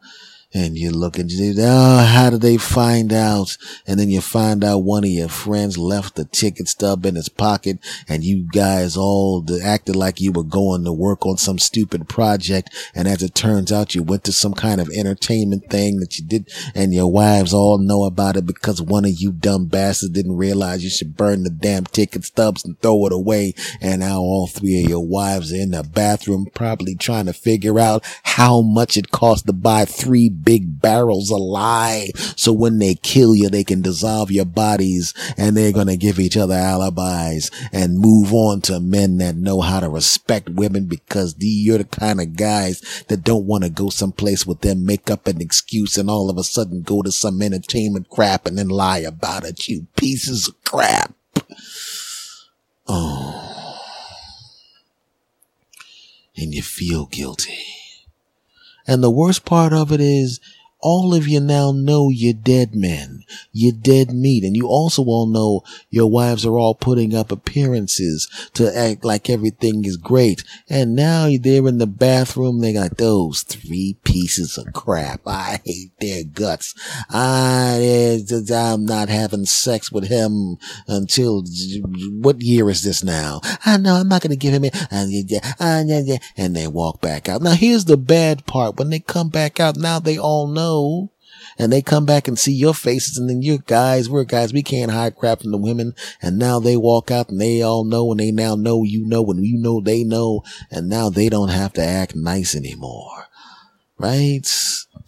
[0.53, 3.55] and you look and you oh, how did they find out?
[3.85, 7.29] And then you find out one of your friends left the ticket stub in his
[7.29, 12.09] pocket and you guys all acted like you were going to work on some stupid
[12.09, 12.75] project.
[12.95, 16.25] And as it turns out, you went to some kind of entertainment thing that you
[16.25, 20.37] did and your wives all know about it because one of you dumb bastards didn't
[20.37, 23.53] realize you should burn the damn ticket stubs and throw it away.
[23.81, 27.79] And now all three of your wives are in the bathroom probably trying to figure
[27.79, 32.09] out how much it costs to buy three big barrels lye.
[32.35, 36.19] So when they kill you, they can dissolve your bodies and they're going to give
[36.19, 41.35] each other alibis and move on to men that know how to respect women because
[41.39, 45.27] you're the kind of guys that don't want to go someplace with them, make up
[45.27, 48.99] an excuse and all of a sudden go to some entertainment crap and then lie
[48.99, 49.67] about it.
[49.67, 51.13] You pieces of crap.
[52.87, 53.79] Oh.
[56.35, 57.78] And you feel guilty.
[58.89, 60.39] And the worst part of it is
[60.81, 63.23] all of you now know you're dead men.
[63.51, 64.43] You're dead meat.
[64.43, 69.29] And you also all know your wives are all putting up appearances to act like
[69.29, 70.43] everything is great.
[70.69, 72.61] And now they're in the bathroom.
[72.61, 75.21] They got those three pieces of crap.
[75.25, 76.73] I hate their guts.
[77.09, 81.43] I, eh, I'm not having sex with him until
[82.21, 83.41] what year is this now?
[83.65, 84.75] I know I'm not going to give him it.
[84.91, 85.05] Uh,
[85.59, 85.83] uh,
[86.37, 87.41] and they walk back out.
[87.41, 88.77] Now here's the bad part.
[88.77, 90.68] When they come back out, now they all know
[91.57, 94.63] and they come back and see your faces and then you're guys, we're guys, we
[94.63, 95.93] can't hide crap from the women.
[96.21, 99.25] And now they walk out and they all know and they now know you know
[99.25, 100.43] and you know they know.
[100.71, 103.27] And now they don't have to act nice anymore.
[103.97, 104.47] Right?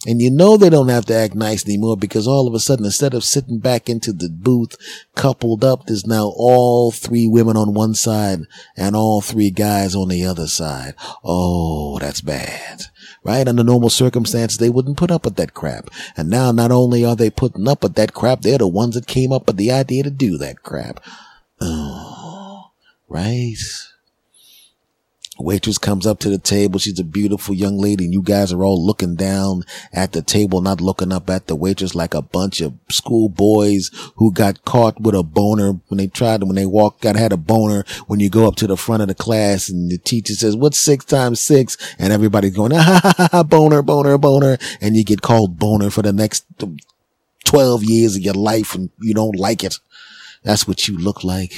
[0.07, 2.85] And you know they don't have to act nice anymore because all of a sudden,
[2.85, 4.75] instead of sitting back into the booth
[5.15, 8.41] coupled up, there's now all three women on one side
[8.75, 10.95] and all three guys on the other side.
[11.23, 12.85] Oh, that's bad
[13.23, 13.47] right?
[13.47, 15.89] Under normal circumstances, they wouldn't put up with that crap.
[16.17, 19.07] And now not only are they putting up with that crap, they're the ones that
[19.07, 21.03] came up with the idea to do that crap.
[21.59, 22.71] Oh,
[23.07, 23.55] right?
[25.41, 26.79] Waitress comes up to the table.
[26.79, 30.61] She's a beautiful young lady and you guys are all looking down at the table,
[30.61, 35.15] not looking up at the waitress like a bunch of schoolboys who got caught with
[35.15, 38.29] a boner when they tried to, when they walked, got had a boner when you
[38.29, 41.39] go up to the front of the class and the teacher says, what's six times
[41.39, 41.77] six?
[41.99, 44.57] And everybody's going, ah, ha, ha, ha, boner, boner, boner.
[44.79, 46.45] And you get called boner for the next
[47.45, 49.75] 12 years of your life and you don't like it.
[50.43, 51.53] That's what you look like,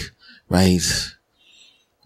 [0.49, 0.81] right?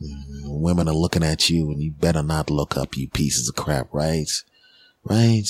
[0.02, 3.56] Mm, women are looking at you and you better not look up, you pieces of
[3.56, 4.30] crap, right?
[5.04, 5.48] Right?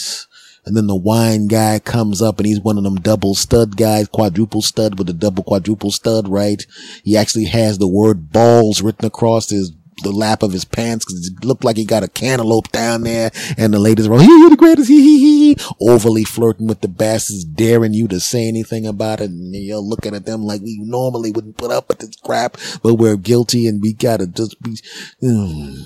[0.66, 4.08] And then the wine guy comes up and he's one of them double stud guys,
[4.08, 6.66] quadruple stud with a double quadruple stud, right?
[7.04, 9.72] He actually has the word balls written across his
[10.04, 13.32] the lap of his pants because it looked like he got a cantaloupe down there.
[13.58, 17.44] And the ladies were, you're the greatest, he, he, he, overly flirting with the bastards,
[17.44, 19.30] daring you to say anything about it.
[19.30, 22.96] And you're looking at them like we normally wouldn't put up with this crap, but
[22.96, 24.78] we're guilty and we gotta just be,
[25.22, 25.84] mm,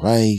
[0.00, 0.38] right?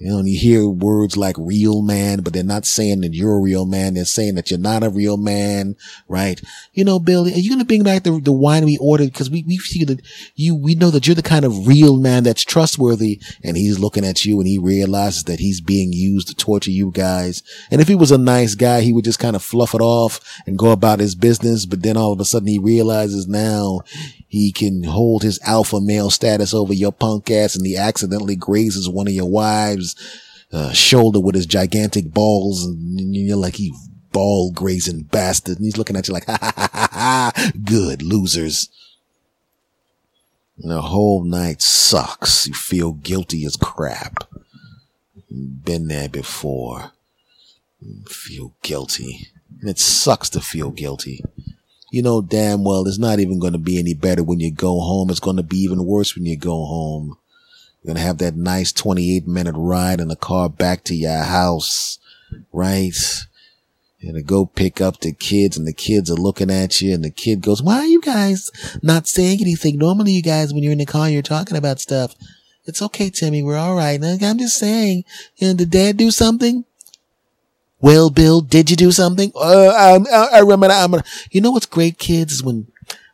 [0.00, 3.36] You know, and you hear words like real man, but they're not saying that you're
[3.36, 3.92] a real man.
[3.92, 5.76] They're saying that you're not a real man,
[6.08, 6.40] right?
[6.72, 9.12] You know, Bill, are you going to bring back the, the wine we ordered?
[9.12, 10.00] Cause we, we see that
[10.36, 13.20] you, we know that you're the kind of real man that's trustworthy.
[13.44, 16.90] And he's looking at you and he realizes that he's being used to torture you
[16.92, 17.42] guys.
[17.70, 20.18] And if he was a nice guy, he would just kind of fluff it off
[20.46, 21.66] and go about his business.
[21.66, 23.82] But then all of a sudden he realizes now
[24.30, 28.88] he can hold his alpha male status over your punk ass and he accidentally grazes
[28.88, 29.89] one of your wives'
[30.52, 32.64] uh, shoulder with his gigantic balls.
[32.64, 33.76] And you're like, you
[34.12, 35.56] ball grazing bastard.
[35.56, 37.50] And he's looking at you like, ha ha ha ha ha.
[37.64, 38.68] Good losers.
[40.58, 42.46] And the whole night sucks.
[42.46, 44.24] You feel guilty as crap.
[45.30, 46.92] Been there before.
[48.06, 49.28] feel guilty.
[49.60, 51.22] And it sucks to feel guilty
[51.90, 54.80] you know damn well it's not even going to be any better when you go
[54.80, 55.10] home.
[55.10, 57.18] It's going to be even worse when you go home.
[57.82, 61.22] You're going to have that nice 28 minute ride in the car back to your
[61.22, 61.98] house,
[62.52, 62.94] right?
[64.02, 67.04] And to go pick up the kids and the kids are looking at you and
[67.04, 68.50] the kid goes, why are you guys
[68.82, 69.78] not saying anything?
[69.78, 72.14] Normally you guys, when you're in the car, you're talking about stuff.
[72.66, 73.42] It's okay, Timmy.
[73.42, 74.02] We're all right.
[74.02, 75.04] I'm just saying,
[75.36, 76.64] you know, did dad do something?
[77.80, 79.32] Well, Bill, did you do something?
[79.34, 80.66] Uh, I, I remember.
[80.70, 80.94] I'm
[81.30, 82.66] you know what's great, kids, is when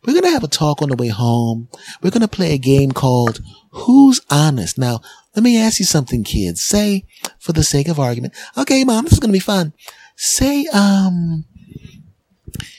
[0.07, 1.69] we're going to have a talk on the way home.
[2.01, 3.41] We're going to play a game called
[3.71, 4.79] Who's Honest?
[4.79, 5.01] Now,
[5.35, 6.63] let me ask you something, kids.
[6.63, 7.05] Say,
[7.39, 9.73] for the sake of argument, okay, mom, this is going to be fun.
[10.15, 11.45] Say, um,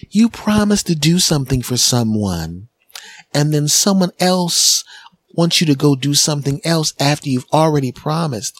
[0.09, 2.69] you promise to do something for someone
[3.33, 4.83] and then someone else
[5.33, 8.59] wants you to go do something else after you've already promised.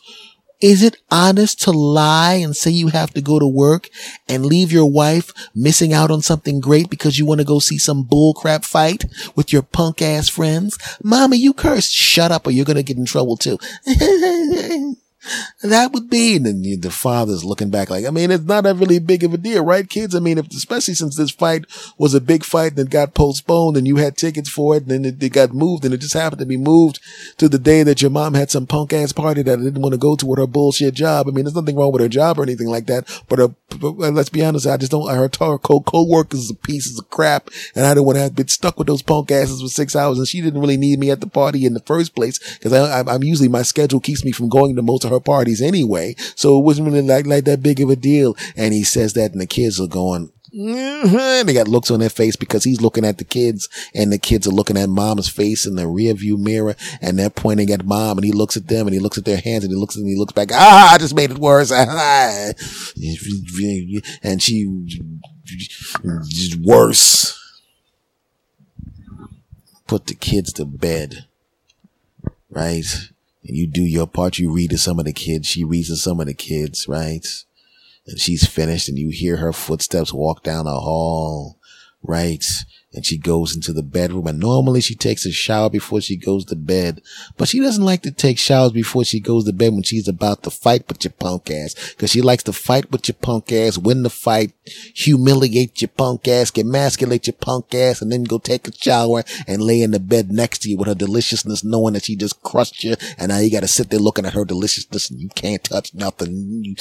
[0.61, 3.89] Is it honest to lie and say you have to go to work
[4.27, 7.77] and leave your wife missing out on something great because you want to go see
[7.77, 10.77] some bullcrap fight with your punk ass friends?
[11.03, 11.93] Mama, you cursed.
[11.93, 13.57] Shut up or you're going to get in trouble too.
[15.63, 18.73] that would be, and then the father's looking back like, I mean, it's not a
[18.73, 20.15] really big of a deal, right, kids?
[20.15, 21.65] I mean, if, especially since this fight
[21.97, 25.05] was a big fight that got postponed and you had tickets for it and then
[25.05, 26.99] it, it, got moved and it just happened to be moved
[27.37, 29.93] to the day that your mom had some punk ass party that I didn't want
[29.93, 31.27] to go to with her bullshit job.
[31.27, 33.87] I mean, there's nothing wrong with her job or anything like that, but, her, but
[33.87, 37.85] uh, let's be honest, I just don't, her, co- co-workers are pieces of crap and
[37.85, 40.27] I don't want to have been stuck with those punk asses for six hours and
[40.27, 43.49] she didn't really need me at the party in the first place because I'm usually
[43.49, 46.15] my schedule keeps me from going to most of her parties anyway.
[46.35, 48.35] So it wasn't really like, like that big of a deal.
[48.55, 51.45] And he says that and the kids are going, mm-hmm.
[51.45, 54.47] they got looks on their face because he's looking at the kids and the kids
[54.47, 58.17] are looking at mom's face in the rear view mirror and they're pointing at mom
[58.17, 60.07] and he looks at them and he looks at their hands and he looks and
[60.07, 60.49] he looks back.
[60.53, 61.71] Ah, I just made it worse.
[61.71, 62.55] and
[64.41, 64.67] she
[66.63, 67.33] worse.
[69.87, 71.25] Put the kids to bed.
[72.49, 72.85] Right?
[73.47, 74.37] And you do your part.
[74.37, 75.47] You read to some of the kids.
[75.47, 77.25] She reads to some of the kids, right?
[78.05, 81.59] And she's finished and you hear her footsteps walk down the hall,
[82.01, 82.43] right?
[82.97, 86.43] And she goes into the bedroom and normally she takes a shower before she goes
[86.45, 86.99] to bed,
[87.37, 90.41] but she doesn't like to take showers before she goes to bed when she's about
[90.41, 93.77] to fight with your punk ass because she likes to fight with your punk ass,
[93.77, 94.51] win the fight,
[94.95, 99.61] humiliate your punk ass, emasculate your punk ass and then go take a shower and
[99.61, 102.83] lay in the bed next to you with her deliciousness knowing that she just crushed
[102.83, 105.63] you and now you got to sit there looking at her deliciousness and you can't
[105.63, 106.75] touch nothing.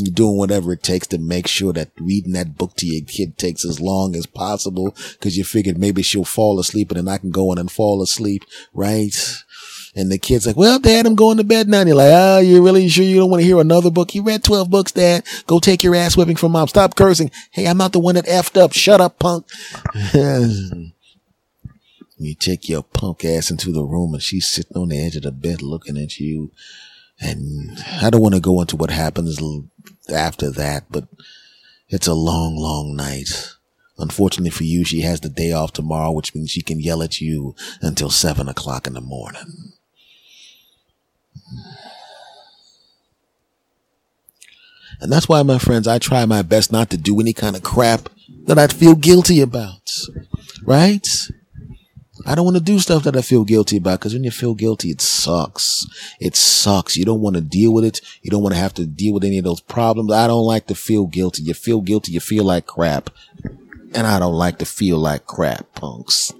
[0.00, 3.36] You're doing whatever it takes to make sure that reading that book to your kid
[3.36, 7.18] takes as long as possible because you figured maybe she'll fall asleep and then I
[7.18, 9.12] can go in and fall asleep, right?
[9.96, 11.80] And the kid's like, well, dad, I'm going to bed now.
[11.80, 14.14] And you're like, oh, you really sure you don't want to hear another book?
[14.14, 15.26] You read 12 books, dad.
[15.48, 16.68] Go take your ass whipping from mom.
[16.68, 17.32] Stop cursing.
[17.50, 18.72] Hey, I'm not the one that effed up.
[18.74, 19.48] Shut up, punk.
[20.14, 20.92] you
[22.38, 25.32] take your punk ass into the room and she's sitting on the edge of the
[25.32, 26.52] bed looking at you.
[27.20, 29.40] And I don't want to go into what happens
[30.12, 31.08] after that, but
[31.88, 33.54] it's a long, long night.
[33.98, 37.20] Unfortunately for you, she has the day off tomorrow, which means she can yell at
[37.20, 39.72] you until seven o'clock in the morning.
[45.00, 47.62] And that's why, my friends, I try my best not to do any kind of
[47.62, 48.08] crap
[48.46, 49.90] that I'd feel guilty about.
[50.64, 51.06] Right?
[52.28, 54.54] I don't want to do stuff that I feel guilty about because when you feel
[54.54, 55.86] guilty, it sucks.
[56.20, 56.94] It sucks.
[56.94, 58.02] You don't want to deal with it.
[58.20, 60.12] You don't want to have to deal with any of those problems.
[60.12, 61.44] I don't like to feel guilty.
[61.44, 62.12] You feel guilty.
[62.12, 63.08] You feel like crap.
[63.94, 66.34] And I don't like to feel like crap, punks.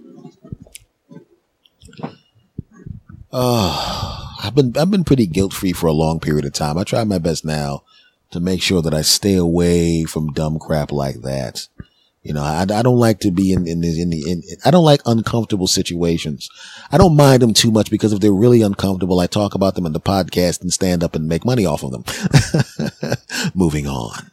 [3.32, 6.76] Oh, I've been, I've been pretty guilt free for a long period of time.
[6.76, 7.82] I try my best now
[8.30, 11.66] to make sure that I stay away from dumb crap like that.
[12.28, 14.70] You know, I, I don't like to be in, in the, in the, in, I
[14.70, 16.50] don't like uncomfortable situations.
[16.92, 19.86] I don't mind them too much because if they're really uncomfortable, I talk about them
[19.86, 22.04] in the podcast and stand up and make money off of them.
[23.54, 24.30] Moving on.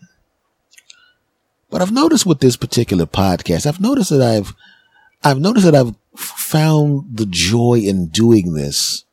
[1.70, 4.54] But I've noticed with this particular podcast, I've noticed that I've,
[5.24, 9.06] I've noticed that I've found the joy in doing this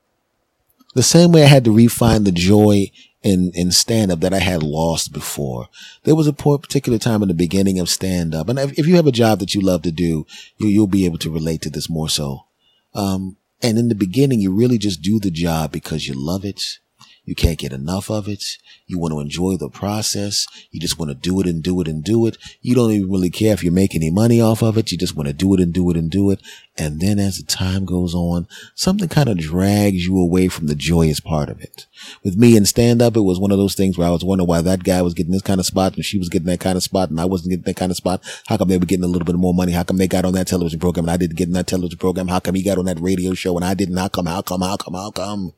[0.95, 2.90] the same way I had to refine the joy
[3.22, 5.68] in, in stand up that I had lost before.
[6.04, 8.48] There was a particular time in the beginning of stand up.
[8.48, 10.26] And if you have a job that you love to do,
[10.58, 12.46] you, you'll be able to relate to this more so.
[12.94, 16.78] Um, and in the beginning, you really just do the job because you love it.
[17.24, 18.42] You can't get enough of it.
[18.87, 20.46] You want to enjoy the process.
[20.72, 22.37] You just want to do it and do it and do it.
[22.61, 24.90] You don't even really care if you make any money off of it.
[24.90, 26.40] You just want to do it and do it and do it.
[26.76, 30.74] And then as the time goes on, something kind of drags you away from the
[30.74, 31.87] joyous part of it.
[32.24, 34.48] With me in stand up, it was one of those things where I was wondering
[34.48, 36.76] why that guy was getting this kind of spot and she was getting that kind
[36.76, 38.20] of spot and I wasn't getting that kind of spot.
[38.48, 39.72] How come they were getting a little bit more money?
[39.72, 41.98] How come they got on that television program and I didn't get in that television
[41.98, 42.26] program?
[42.26, 43.96] How come he got on that radio show and I didn't?
[43.96, 44.26] How come?
[44.26, 44.62] How come?
[44.62, 44.94] How come?
[44.94, 45.52] How come?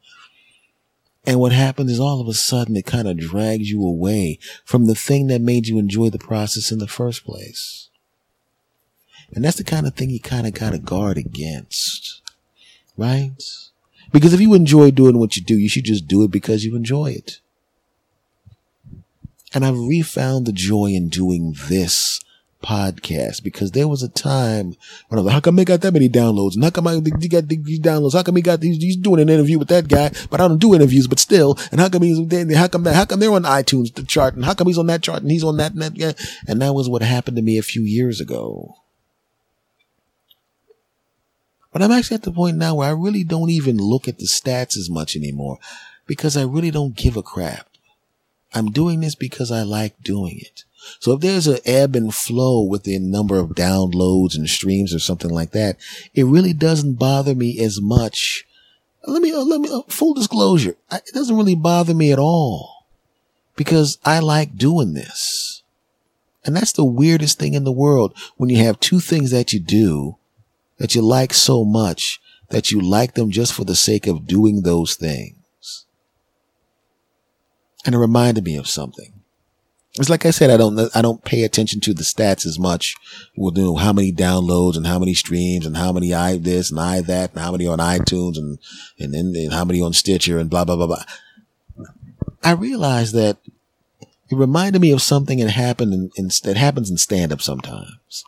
[1.27, 4.87] And what happens is all of a sudden it kind of drags you away from
[4.87, 7.89] the thing that made you enjoy the process in the first place.
[9.35, 12.21] And that's the kind of thing you kind of got to guard against.
[12.97, 13.33] Right?
[14.13, 16.77] Because if you enjoy doing what you do, you should just do it because you
[16.77, 17.41] enjoy it.
[19.53, 22.21] And I've refound the joy in doing this
[22.65, 24.75] podcast because there was a time
[25.09, 26.55] when I was like, how come they got that many downloads?
[26.55, 28.15] And how come I, he got these downloads?
[28.15, 30.59] How come he got these, he's doing an interview with that guy, but I don't
[30.59, 31.59] do interviews, but still.
[31.71, 32.19] And how come he's,
[32.57, 34.35] how come that, how come they're on iTunes, the chart?
[34.35, 36.13] And how come he's on that chart and he's on that, and that, yeah.
[36.49, 38.77] And that was what happened to me a few years ago.
[41.73, 44.27] But I'm actually at the point now where I really don't even look at the
[44.27, 45.59] stats as much anymore
[46.07, 47.69] because I really don't give a crap.
[48.55, 50.65] I'm doing this because I like doing it.
[51.01, 54.99] So if there's an ebb and flow with the number of downloads and streams or
[54.99, 55.77] something like that,
[56.15, 58.47] it really doesn't bother me as much.
[59.07, 60.77] Let me, let me, uh, full disclosure.
[60.91, 62.87] it doesn't really bother me at all
[63.57, 65.63] because I like doing this.
[66.45, 69.61] And that's the weirdest thing in the world when you have two things that you
[69.61, 70.17] do
[70.79, 72.21] that you like so much
[72.51, 75.87] that you like them just for the sake of doing those things.
[77.87, 79.14] And it reminded me of something.
[79.97, 82.97] It's like I said, I don't, I don't pay attention to the stats as much.
[83.37, 86.81] We'll do how many downloads and how many streams and how many I this and
[86.81, 88.59] I that and how many on iTunes and,
[88.99, 91.05] and then and how many on Stitcher and blah, blah, blah, blah.
[92.43, 93.39] I realized that
[94.31, 98.25] it reminded me of something that happened in, in that happens in stand up sometimes.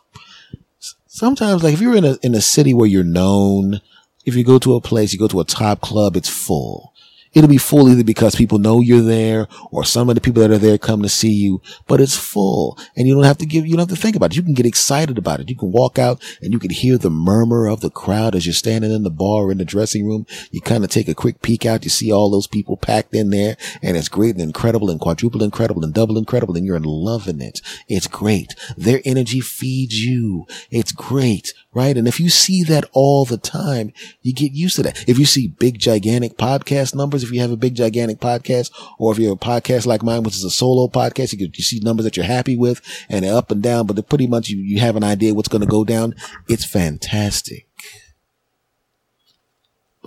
[1.07, 3.81] Sometimes, like if you're in a, in a city where you're known,
[4.25, 6.93] if you go to a place, you go to a top club, it's full.
[7.33, 10.51] It'll be full either because people know you're there or some of the people that
[10.51, 13.65] are there come to see you, but it's full and you don't have to give,
[13.65, 14.37] you don't have to think about it.
[14.37, 15.49] You can get excited about it.
[15.49, 18.53] You can walk out and you can hear the murmur of the crowd as you're
[18.53, 20.25] standing in the bar or in the dressing room.
[20.51, 21.83] You kind of take a quick peek out.
[21.83, 25.43] You see all those people packed in there and it's great and incredible and quadruple
[25.43, 27.61] incredible and double incredible and you're loving it.
[27.87, 28.53] It's great.
[28.77, 30.45] Their energy feeds you.
[30.71, 31.95] It's great right?
[31.95, 35.07] And if you see that all the time, you get used to that.
[35.07, 39.11] If you see big, gigantic podcast numbers, if you have a big, gigantic podcast, or
[39.11, 42.03] if you're a podcast like mine, which is a solo podcast, you, you see numbers
[42.03, 44.79] that you're happy with and they're up and down, but they're pretty much, you, you
[44.79, 46.15] have an idea what's going to go down.
[46.47, 47.67] It's fantastic.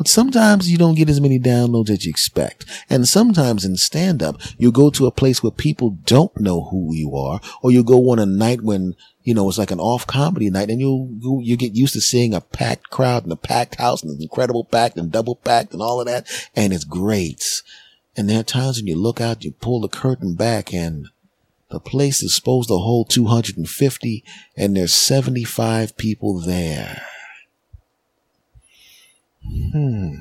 [0.01, 2.65] But sometimes you don't get as many downloads as you expect.
[2.89, 6.95] And sometimes in stand up, you go to a place where people don't know who
[6.95, 10.07] you are, or you go on a night when, you know, it's like an off
[10.07, 13.37] comedy night and you, you, you get used to seeing a packed crowd and a
[13.37, 16.27] packed house and it's incredible packed and double packed and all of that.
[16.57, 17.63] And it's great.
[18.17, 21.09] And there are times when you look out, you pull the curtain back and
[21.71, 24.25] the place is supposed to hold 250
[24.57, 27.03] and there's 75 people there.
[29.73, 30.17] Hmm.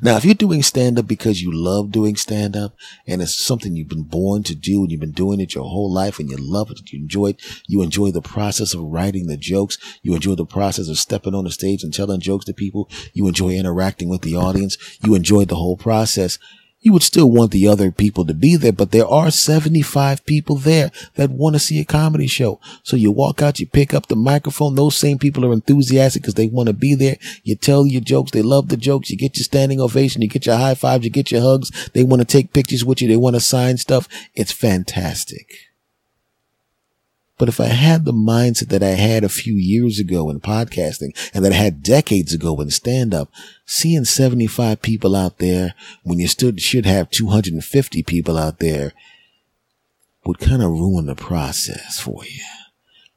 [0.00, 2.74] Now, if you're doing stand up because you love doing stand up
[3.06, 5.92] and it's something you've been born to do and you've been doing it your whole
[5.92, 9.36] life and you love it, you enjoy it, you enjoy the process of writing the
[9.36, 12.88] jokes, you enjoy the process of stepping on the stage and telling jokes to people,
[13.12, 16.38] you enjoy interacting with the audience, you enjoy the whole process,
[16.80, 20.56] you would still want the other people to be there, but there are 75 people
[20.56, 22.60] there that want to see a comedy show.
[22.82, 24.74] So you walk out, you pick up the microphone.
[24.74, 27.16] Those same people are enthusiastic because they want to be there.
[27.42, 28.30] You tell your jokes.
[28.30, 29.10] They love the jokes.
[29.10, 30.22] You get your standing ovation.
[30.22, 31.04] You get your high fives.
[31.04, 31.90] You get your hugs.
[31.94, 33.08] They want to take pictures with you.
[33.08, 34.08] They want to sign stuff.
[34.34, 35.67] It's fantastic.
[37.38, 41.16] But if I had the mindset that I had a few years ago in podcasting
[41.32, 43.30] and that I had decades ago in stand up,
[43.64, 48.92] seeing 75 people out there when you still should have 250 people out there
[50.24, 52.42] would kind of ruin the process for you.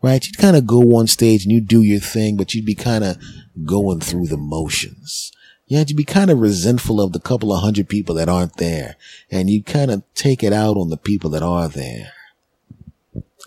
[0.03, 0.25] Right?
[0.25, 3.03] You'd kind of go on stage and you do your thing, but you'd be kind
[3.03, 3.17] of
[3.65, 5.31] going through the motions.
[5.65, 8.97] You'd be kind of resentful of the couple of hundred people that aren't there
[9.31, 12.13] and you'd kind of take it out on the people that are there.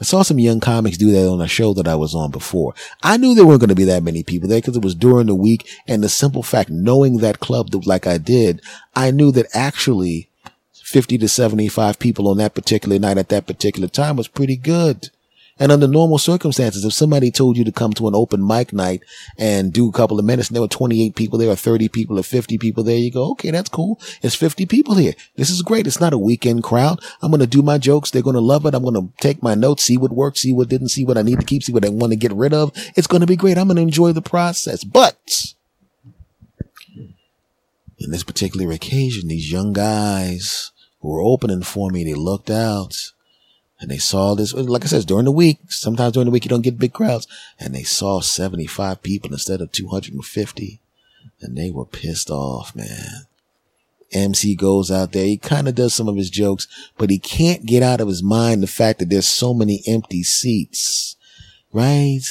[0.01, 2.74] I saw some young comics do that on a show that I was on before.
[3.03, 5.28] I knew there weren't going to be that many people there because it was during
[5.28, 5.68] the week.
[5.86, 8.61] And the simple fact, knowing that club like I did,
[8.97, 10.28] I knew that actually
[10.72, 15.11] 50 to 75 people on that particular night at that particular time was pretty good.
[15.59, 19.02] And under normal circumstances, if somebody told you to come to an open mic night
[19.38, 22.18] and do a couple of minutes and there were 28 people there or 30 people
[22.18, 24.00] or 50 people there, you go, okay, that's cool.
[24.22, 25.14] It's 50 people here.
[25.36, 25.86] This is great.
[25.86, 27.00] It's not a weekend crowd.
[27.22, 28.11] I'm going to do my jokes.
[28.11, 28.74] They're going to love it.
[28.74, 31.22] I'm going to take my notes, see what worked, see what didn't, see what I
[31.22, 32.72] need to keep, see what I want to get rid of.
[32.96, 33.57] It's going to be great.
[33.57, 34.82] I'm going to enjoy the process.
[34.82, 35.55] But
[37.98, 43.12] in this particular occasion, these young guys who were opening for me, they looked out
[43.81, 45.59] and they saw this, like I said, during the week.
[45.68, 47.27] Sometimes during the week you don't get big crowds.
[47.59, 50.81] And they saw 75 people instead of 250.
[51.41, 53.27] And they were pissed off, man.
[54.12, 55.27] MC goes out there.
[55.27, 58.22] He kind of does some of his jokes, but he can't get out of his
[58.22, 61.16] mind the fact that there's so many empty seats,
[61.72, 62.22] right?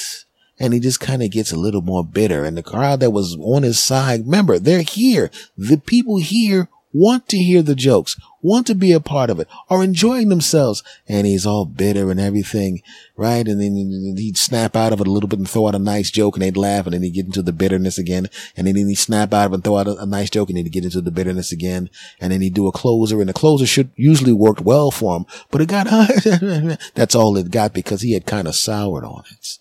[0.58, 2.44] And he just kind of gets a little more bitter.
[2.44, 5.30] And the crowd that was on his side, remember, they're here.
[5.58, 9.48] The people here want to hear the jokes, want to be a part of it,
[9.68, 10.82] are enjoying themselves.
[11.08, 12.82] And he's all bitter and everything,
[13.16, 13.46] right?
[13.46, 16.10] And then he'd snap out of it a little bit and throw out a nice
[16.10, 18.30] joke and they'd laugh and then he'd get into the bitterness again.
[18.56, 20.56] And then he'd snap out of it and throw out a, a nice joke and
[20.56, 21.90] then he'd get into the bitterness again.
[22.20, 25.26] And then he'd do a closer and the closer should usually worked well for him,
[25.50, 25.86] but it got,
[26.94, 29.58] that's all it got because he had kind of soured on it.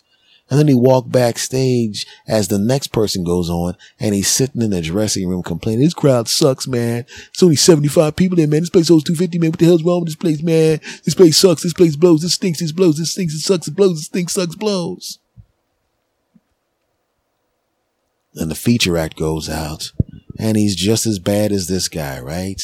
[0.53, 4.69] And then he walked backstage as the next person goes on and he's sitting in
[4.69, 7.07] the dressing room complaining, this crowd sucks, man.
[7.29, 8.59] It's only 75 people there, man.
[8.59, 9.49] This place holds 250, man.
[9.49, 10.79] What the hell's wrong with this place, man?
[11.05, 11.63] This place sucks.
[11.63, 12.21] This place blows.
[12.21, 12.59] This stinks.
[12.59, 12.99] This blows.
[12.99, 13.33] This stinks.
[13.33, 13.67] It sucks.
[13.67, 13.95] It blows.
[13.95, 15.17] This stinks, sucks, blows.
[18.35, 19.91] And the feature act goes out
[20.37, 22.61] and he's just as bad as this guy, right?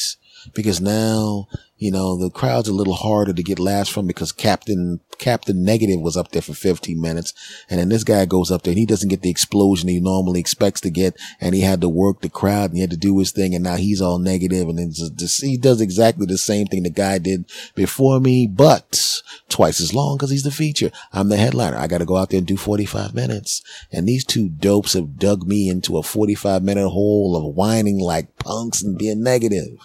[0.54, 1.48] Because now
[1.80, 5.98] you know, the crowd's a little harder to get laughs from because Captain, Captain Negative
[5.98, 7.32] was up there for 15 minutes.
[7.70, 10.40] And then this guy goes up there and he doesn't get the explosion he normally
[10.40, 11.16] expects to get.
[11.40, 13.54] And he had to work the crowd and he had to do his thing.
[13.54, 16.90] And now he's all negative and then just, he does exactly the same thing the
[16.90, 20.90] guy did before me, but twice as long because he's the feature.
[21.14, 21.78] I'm the headliner.
[21.78, 23.62] I got to go out there and do 45 minutes.
[23.90, 28.36] And these two dopes have dug me into a 45 minute hole of whining like
[28.36, 29.78] punks and being negative.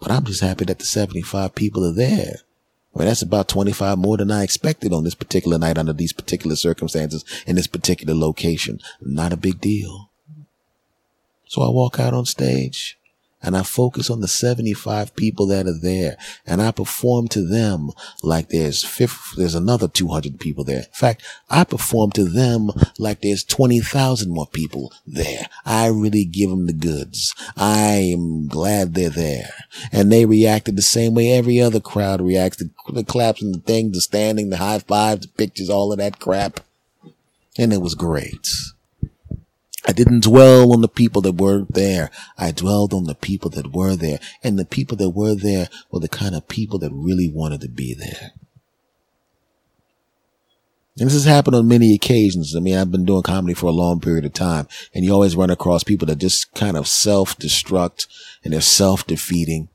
[0.00, 2.36] But I'm just happy that the 75 people are there.
[2.94, 6.56] Mean, that's about 25 more than I expected on this particular night under these particular
[6.56, 8.80] circumstances in this particular location.
[9.00, 10.10] Not a big deal.
[11.46, 12.98] So I walk out on stage
[13.42, 16.16] and I focus on the 75 people that are there
[16.46, 17.90] and I perform to them
[18.22, 20.80] like there's fifth, there's another 200 people there.
[20.80, 25.46] In fact, I perform to them like there's 20,000 more people there.
[25.64, 27.34] I really give them the goods.
[27.56, 29.52] I am glad they're there
[29.92, 32.58] and they reacted the same way every other crowd reacts.
[32.58, 35.98] The, the claps and the things, the standing, the high fives, the pictures, all of
[35.98, 36.60] that crap.
[37.58, 38.48] And it was great.
[39.86, 42.10] I didn't dwell on the people that were there.
[42.36, 44.20] I dwelled on the people that were there.
[44.42, 47.68] And the people that were there were the kind of people that really wanted to
[47.68, 48.32] be there.
[50.98, 52.54] And this has happened on many occasions.
[52.54, 55.34] I mean, I've been doing comedy for a long period of time and you always
[55.34, 58.06] run across people that just kind of self-destruct
[58.44, 59.70] and they're self-defeating.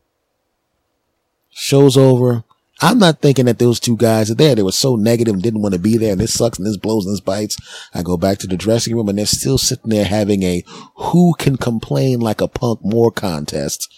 [1.49, 2.43] Show's over.
[2.81, 4.53] I'm not thinking that those two guys are there.
[4.53, 6.11] They were so negative and didn't want to be there.
[6.11, 7.57] And this sucks and this blows and this bites.
[7.93, 10.63] I go back to the dressing room and they're still sitting there having a
[10.95, 13.93] who can complain like a punk more contest.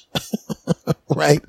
[1.16, 1.42] right?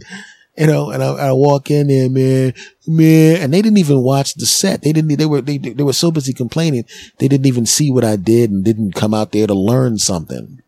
[0.56, 2.52] You know, and I, I, walk in there, man,
[2.84, 4.82] man, and they didn't even watch the set.
[4.82, 6.84] They didn't, they were, they, they were so busy complaining.
[7.18, 10.60] They didn't even see what I did and didn't come out there to learn something.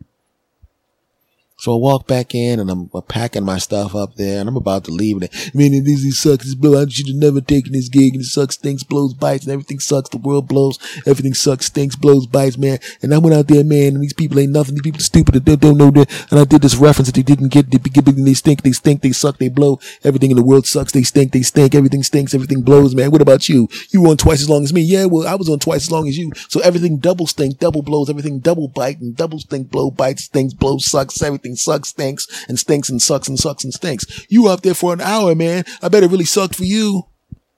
[1.61, 4.85] So I walk back in and I'm packing my stuff up there and I'm about
[4.85, 5.21] to leave.
[5.21, 6.45] And man, this, this sucks.
[6.45, 6.81] This blow.
[6.81, 9.79] I should have never taken this gig and it sucks, stinks, blows, bites and everything
[9.79, 10.09] sucks.
[10.09, 10.79] The world blows.
[11.07, 12.79] Everything sucks, stinks, blows, bites, man.
[13.03, 14.75] And I went out there, man, and these people ain't nothing.
[14.75, 15.35] These people are stupid.
[15.35, 16.11] They don't, don't know that.
[16.31, 17.71] And I did this reference that they didn't get.
[17.71, 19.81] They, they stink, they stink, they suck, they blow.
[20.03, 20.93] Everything in the world sucks.
[20.93, 21.75] They stink, they stink.
[21.75, 22.35] Everything stinks.
[22.35, 23.11] Everything blows, man.
[23.11, 23.69] What about you?
[23.91, 24.81] You were on twice as long as me.
[24.81, 26.33] Yeah, well, I was on twice as long as you.
[26.49, 28.09] So everything double stink, double blows.
[28.09, 31.21] Everything double bite and double stink, blow, bites, stinks, blows, sucks.
[31.23, 34.27] Everything sucks, stinks and stinks and sucks and sucks and stinks.
[34.29, 35.65] You up there for an hour, man.
[35.83, 37.07] I bet it really sucked for you.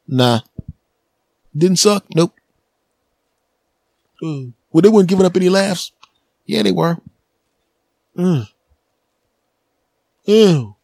[0.07, 0.41] Nah.
[1.57, 2.05] Didn't suck?
[2.15, 2.35] Nope.
[4.23, 4.53] Mm.
[4.71, 5.93] Well, they weren't giving up any laughs.
[6.47, 6.99] Yeah, they were.
[8.17, 8.49] Mm.
[10.25, 10.77] Ew.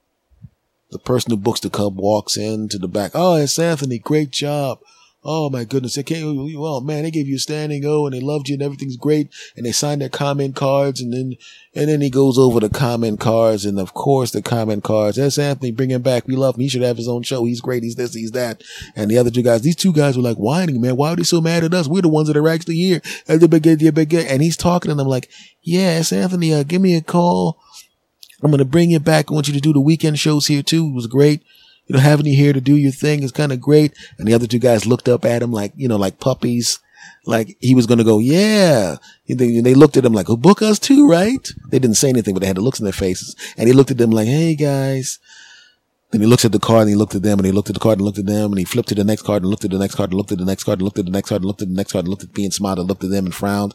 [0.91, 3.13] The person who books the cub walks into the back.
[3.15, 3.99] Oh, it's Anthony.
[3.99, 4.81] Great job.
[5.25, 5.97] Oh my goodness.
[5.97, 8.63] They can't, oh man, they gave you a standing O and they loved you and
[8.63, 9.29] everything's great.
[9.57, 11.35] And they signed their comment cards and then,
[11.75, 15.17] and then he goes over the comment cards and of course the comment cards.
[15.17, 15.73] That's Anthony.
[15.73, 16.29] Bring him back.
[16.29, 16.61] We love him.
[16.61, 17.45] He should have his own show.
[17.45, 17.83] He's great.
[17.83, 18.63] He's this, he's that.
[18.95, 20.97] And the other two guys, these two guys were like whining, man.
[20.97, 21.89] Why are they so mad at us?
[21.89, 23.03] We're the ones that are actually here.
[23.29, 25.29] And he's talking and I'm like,
[25.63, 26.55] yeah, Anthony.
[26.55, 27.61] Uh, give me a call.
[28.41, 29.31] I'm to bring you back.
[29.31, 30.87] I want you to do the weekend shows here too.
[30.87, 31.43] It was great
[31.89, 33.95] you know, having you here to do your thing is kind of great.
[34.19, 36.79] And the other two guys looked up at him like, you know, like puppies.
[37.25, 38.97] Like he was going to go, yeah.
[39.27, 41.47] They, they looked at him like, oh, book us too, right?
[41.71, 43.37] They didn't say anything, but they had the looks in their faces.
[43.57, 45.19] And he looked at them like, hey guys.
[46.11, 47.75] Then he looks at the card and he looked at them and he looked at
[47.75, 49.65] the card and looked at them and he flipped to the next card and looked
[49.65, 51.29] at the next card and looked at the next card and looked at the next
[51.29, 53.05] card and looked at the next card and looked at me and smiled and looked
[53.05, 53.75] at them and frowned.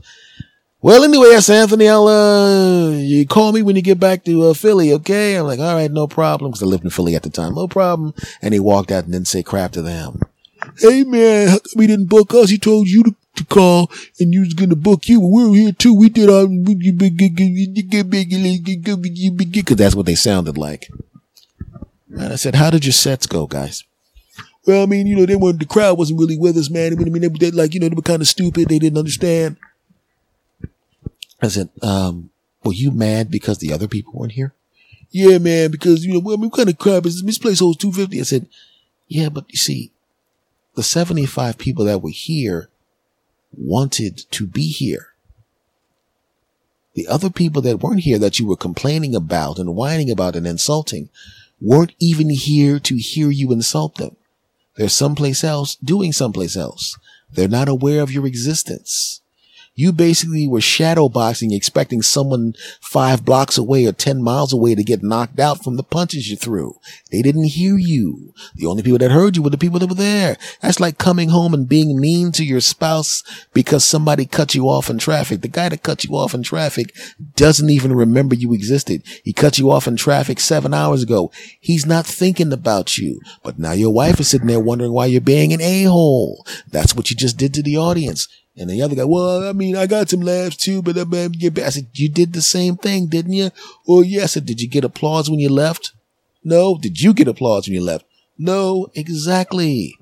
[0.83, 1.87] Well, anyway, that's Anthony.
[1.87, 5.37] I'll, uh, you call me when you get back to uh, Philly, okay?
[5.37, 6.51] I'm like, all right, no problem.
[6.51, 7.55] Cause I lived in Philly at the time.
[7.55, 8.13] No problem.
[8.41, 10.19] And he walked out and didn't say crap to them.
[10.79, 12.49] Hey man, how come he didn't book us?
[12.49, 15.21] He told you to, to call and you was gonna book you.
[15.21, 15.93] We were here too.
[15.93, 16.47] We did our,
[19.63, 20.91] cause that's what they sounded like.
[22.09, 23.85] And I said, how did your sets go, guys?
[24.67, 26.91] Well, I mean, you know, they weren't, the crowd wasn't really with us, man.
[26.91, 28.67] I mean, they, they like, you know, they were kind of stupid.
[28.67, 29.55] They didn't understand.
[31.45, 32.29] I said, um,
[32.63, 34.53] were you mad because the other people weren't here?
[35.11, 38.19] Yeah, man, because, you know, what kind of crap is this place holds 250?
[38.19, 38.47] I said,
[39.07, 39.91] yeah, but you see,
[40.75, 42.69] the 75 people that were here
[43.55, 45.07] wanted to be here.
[46.95, 50.45] The other people that weren't here that you were complaining about and whining about and
[50.45, 51.09] insulting
[51.59, 54.15] weren't even here to hear you insult them.
[54.75, 56.97] They're someplace else doing someplace else.
[57.31, 59.21] They're not aware of your existence.
[59.75, 65.01] You basically were shadowboxing, expecting someone five blocks away or 10 miles away to get
[65.01, 66.75] knocked out from the punches you threw.
[67.11, 68.35] They didn't hear you.
[68.55, 70.37] The only people that heard you were the people that were there.
[70.61, 74.91] That's like coming home and being mean to your spouse because somebody cut you off
[74.91, 75.41] in traffic.
[75.41, 76.95] The guy that cut you off in traffic
[77.35, 79.01] doesn't even remember you existed.
[79.23, 81.31] He cut you off in traffic seven hours ago.
[81.59, 83.21] He's not thinking about you.
[83.41, 86.45] But now your wife is sitting there wondering why you're being an a-hole.
[86.69, 88.27] That's what you just did to the audience.
[88.55, 91.69] And the other guy, well, I mean, I got some laughs too, but uh, I
[91.69, 93.49] said, you did the same thing, didn't you?
[93.87, 94.23] Well, yes.
[94.23, 95.91] I said, did you get applause when you left?
[96.43, 96.77] No.
[96.77, 98.05] Did you get applause when you left?
[98.37, 99.97] No, exactly.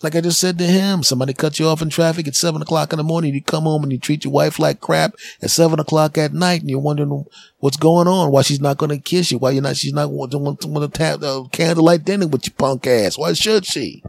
[0.00, 2.92] Like I just said to him, somebody cut you off in traffic at seven o'clock
[2.92, 3.34] in the morning.
[3.34, 6.60] You come home and you treat your wife like crap at seven o'clock at night,
[6.60, 7.26] and you're wondering
[7.58, 10.12] what's going on, why she's not going to kiss you, why you're not, she's not
[10.12, 13.18] want to want to tap uh, candlelight dinner with your punk ass.
[13.18, 14.04] Why should she?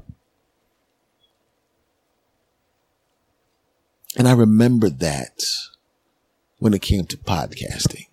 [4.17, 5.43] And I remembered that
[6.57, 8.05] when it came to podcasting.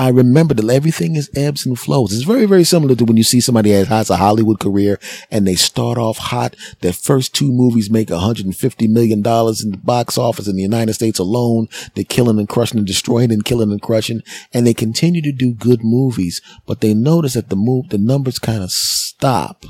[0.00, 2.12] I remember that everything is ebbs and flows.
[2.12, 5.44] It's very, very similar to when you see somebody that has a Hollywood career and
[5.44, 6.54] they start off hot.
[6.82, 11.18] Their first two movies make $150 million in the box office in the United States
[11.18, 11.66] alone.
[11.94, 14.22] They're killing and crushing and destroying and killing and crushing.
[14.54, 18.38] And they continue to do good movies, but they notice that the move, the numbers
[18.38, 19.64] kind of stop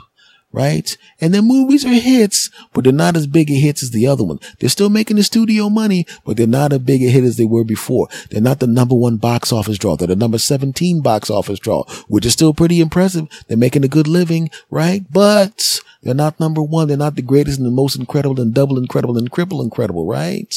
[0.53, 0.97] right?
[1.21, 4.25] And their movies are hits, but they're not as big a hits as the other
[4.25, 4.39] one.
[4.59, 7.45] They're still making the studio money, but they're not a big a hit as they
[7.45, 8.09] were before.
[8.31, 9.97] They're not the number one box office draw.
[9.97, 13.29] They're the number 17 box office draw, which is still pretty impressive.
[13.47, 15.05] They're making a good living, right?
[15.11, 16.89] But they're not number one.
[16.89, 20.55] They're not the greatest and the most incredible and double incredible and triple incredible, right?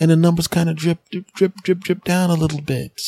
[0.00, 3.00] And the numbers kind of drip, drip, drip, drip, drip down a little bit.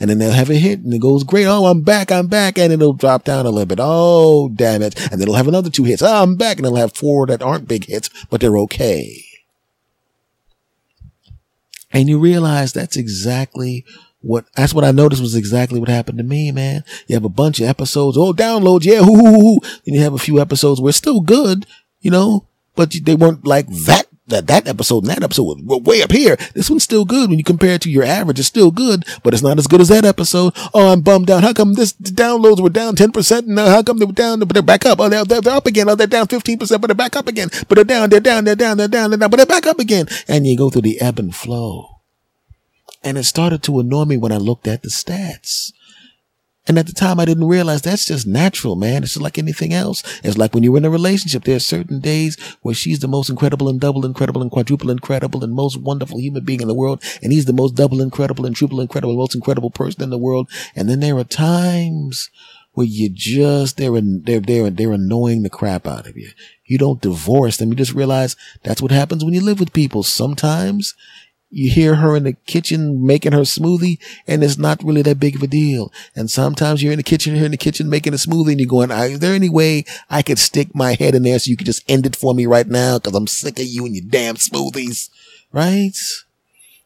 [0.00, 1.46] And then they'll have a hit and it goes great.
[1.46, 2.10] Oh, I'm back.
[2.10, 2.58] I'm back.
[2.58, 3.78] And it'll drop down a little bit.
[3.80, 5.00] Oh, damn it.
[5.10, 6.02] And then it'll have another two hits.
[6.02, 6.56] Oh, I'm back.
[6.56, 9.24] And they'll have four that aren't big hits, but they're okay.
[11.92, 13.84] And you realize that's exactly
[14.20, 16.82] what, that's what I noticed was exactly what happened to me, man.
[17.06, 18.16] You have a bunch of episodes.
[18.16, 18.84] Oh, downloads.
[18.84, 19.00] Yeah.
[19.00, 21.66] Then you have a few episodes where it's still good,
[22.00, 26.02] you know, but they weren't like that that that episode and that episode was way
[26.02, 26.36] up here.
[26.54, 28.38] This one's still good when you compare it to your average.
[28.38, 30.54] It's still good, but it's not as good as that episode.
[30.72, 31.42] Oh, I'm bummed out.
[31.42, 33.38] How come this downloads were down 10%?
[33.38, 35.00] And uh, how come they were down, but they're back up?
[35.00, 35.88] Oh, they're, they're, they're up again.
[35.88, 37.48] Oh, they're down 15%, but they're back up again.
[37.68, 39.78] But they're down, they're down, they're down, they're down, they're down, but they're back up
[39.78, 40.06] again.
[40.26, 42.00] And you go through the ebb and flow.
[43.02, 45.72] And it started to annoy me when I looked at the stats.
[46.66, 49.02] And at the time, I didn't realize that's just natural, man.
[49.02, 50.02] It's just like anything else.
[50.22, 53.28] It's like when you're in a relationship, there are certain days where she's the most
[53.28, 57.02] incredible and double incredible and quadruple incredible and most wonderful human being in the world.
[57.22, 60.50] And he's the most double incredible and triple incredible, most incredible person in the world.
[60.74, 62.30] And then there are times
[62.72, 66.30] where you just, they're, they're, they're, they're annoying the crap out of you.
[66.64, 67.68] You don't divorce them.
[67.70, 70.02] You just realize that's what happens when you live with people.
[70.02, 70.94] Sometimes
[71.54, 75.36] you hear her in the kitchen making her smoothie and it's not really that big
[75.36, 75.92] of a deal.
[76.14, 78.68] And sometimes you're in the kitchen, you're in the kitchen making a smoothie and you're
[78.68, 81.66] going, is there any way I could stick my head in there so you could
[81.66, 82.98] just end it for me right now?
[82.98, 85.10] Cause I'm sick of you and your damn smoothies.
[85.52, 85.96] Right?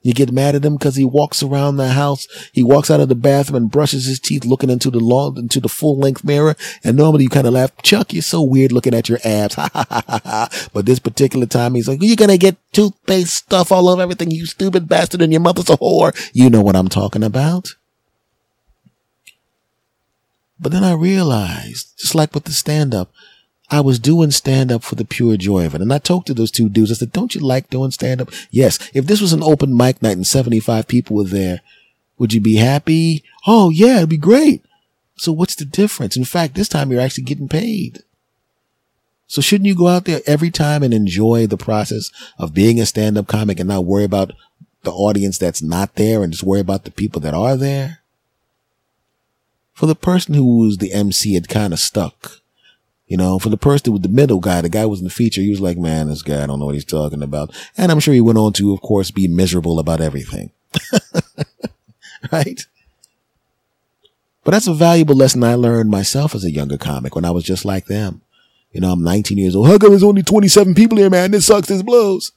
[0.01, 2.28] You get mad at him because he walks around the house.
[2.53, 5.61] He walks out of the bathroom and brushes his teeth looking into the long, into
[5.61, 6.55] the full length mirror.
[6.84, 9.57] And normally you kind of laugh, Chuck, you're so weird looking at your abs.
[10.72, 14.30] But this particular time he's like, you're going to get toothpaste stuff all over everything,
[14.30, 15.20] you stupid bastard.
[15.20, 16.14] And your mother's a whore.
[16.32, 17.74] You know what I'm talking about.
[20.61, 23.12] But then I realized, just like with the stand up,
[23.71, 25.83] I was doing stand up for the pure joy of it.
[25.83, 26.91] And I talked to those two dudes.
[26.91, 28.31] I said, don't you like doing stand up?
[28.51, 28.79] Yes.
[28.95, 31.61] If this was an open mic night and 75 people were there,
[32.19, 33.23] would you be happy?
[33.47, 34.64] Oh yeah, it'd be great.
[35.16, 36.16] So what's the difference?
[36.16, 38.03] In fact, this time you're actually getting paid.
[39.27, 42.87] So shouldn't you go out there every time and enjoy the process of being a
[42.87, 44.33] stand up comic and not worry about
[44.85, 47.99] the audience that's not there and just worry about the people that are there?
[49.75, 52.41] For the person who was the MC, it kind of stuck.
[53.09, 55.41] You know, for the person with the middle guy, the guy was in the feature,
[55.41, 57.55] he was like, man, this guy, I don't know what he's talking about.
[57.77, 60.51] And I'm sure he went on to, of course, be miserable about everything.
[62.33, 62.67] right?
[64.45, 67.45] But that's a valuable lesson I learned myself as a younger comic when I was
[67.45, 68.21] just like them.
[68.73, 69.69] You know, I'm 19 years old.
[69.69, 71.31] How come there's only 27 people here, man?
[71.31, 71.69] This sucks.
[71.69, 72.33] This blows.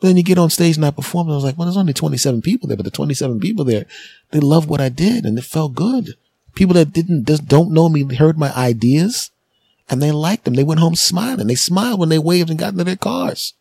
[0.00, 1.26] But then you get on stage and I perform.
[1.26, 3.84] And I was like, well, there's only 27 people there, but the 27 people there,
[4.30, 6.14] they love what I did and it felt good.
[6.54, 9.30] People that didn't, just don't know me heard my ideas
[9.88, 10.54] and they liked them.
[10.54, 11.46] They went home smiling.
[11.46, 13.54] They smiled when they waved and got into their cars.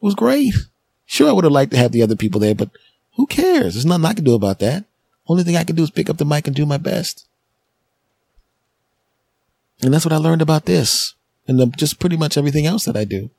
[0.00, 0.54] It was great.
[1.06, 2.70] Sure, I would have liked to have the other people there, but
[3.14, 3.74] who cares?
[3.74, 4.84] There's nothing I can do about that.
[5.28, 7.26] Only thing I can do is pick up the mic and do my best.
[9.82, 11.14] And that's what I learned about this
[11.48, 13.30] and just pretty much everything else that I do.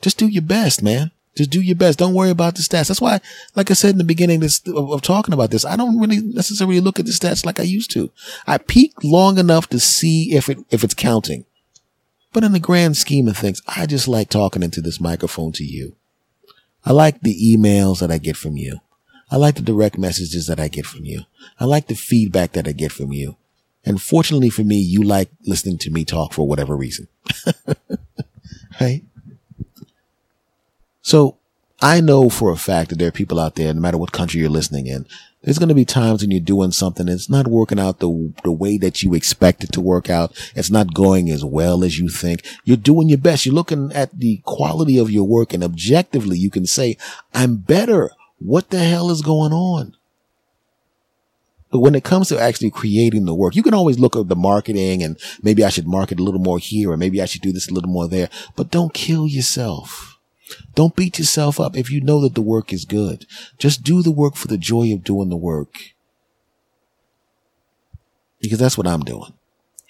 [0.00, 1.10] Just do your best, man.
[1.36, 1.98] Just do your best.
[1.98, 2.88] Don't worry about the stats.
[2.88, 3.20] That's why,
[3.54, 6.80] like I said in the beginning of, of, talking about this, I don't really necessarily
[6.80, 8.10] look at the stats like I used to.
[8.46, 11.44] I peek long enough to see if it, if it's counting.
[12.32, 15.64] But in the grand scheme of things, I just like talking into this microphone to
[15.64, 15.96] you.
[16.84, 18.80] I like the emails that I get from you.
[19.30, 21.22] I like the direct messages that I get from you.
[21.58, 23.36] I like the feedback that I get from you.
[23.84, 27.08] And fortunately for me, you like listening to me talk for whatever reason.
[28.80, 29.02] right?
[31.02, 31.38] So
[31.82, 34.40] I know for a fact that there are people out there, no matter what country
[34.40, 35.06] you're listening in,
[35.42, 38.32] there's going to be times when you're doing something and it's not working out the,
[38.44, 40.32] the way that you expect it to work out.
[40.54, 42.44] It's not going as well as you think.
[42.64, 43.46] You're doing your best.
[43.46, 46.98] You're looking at the quality of your work and objectively you can say,
[47.32, 48.10] I'm better.
[48.38, 49.96] What the hell is going on?
[51.70, 54.36] But when it comes to actually creating the work, you can always look at the
[54.36, 57.52] marketing and maybe I should market a little more here or maybe I should do
[57.52, 60.19] this a little more there, but don't kill yourself.
[60.74, 63.26] Don't beat yourself up if you know that the work is good.
[63.58, 65.78] Just do the work for the joy of doing the work.
[68.40, 69.32] Because that's what I'm doing.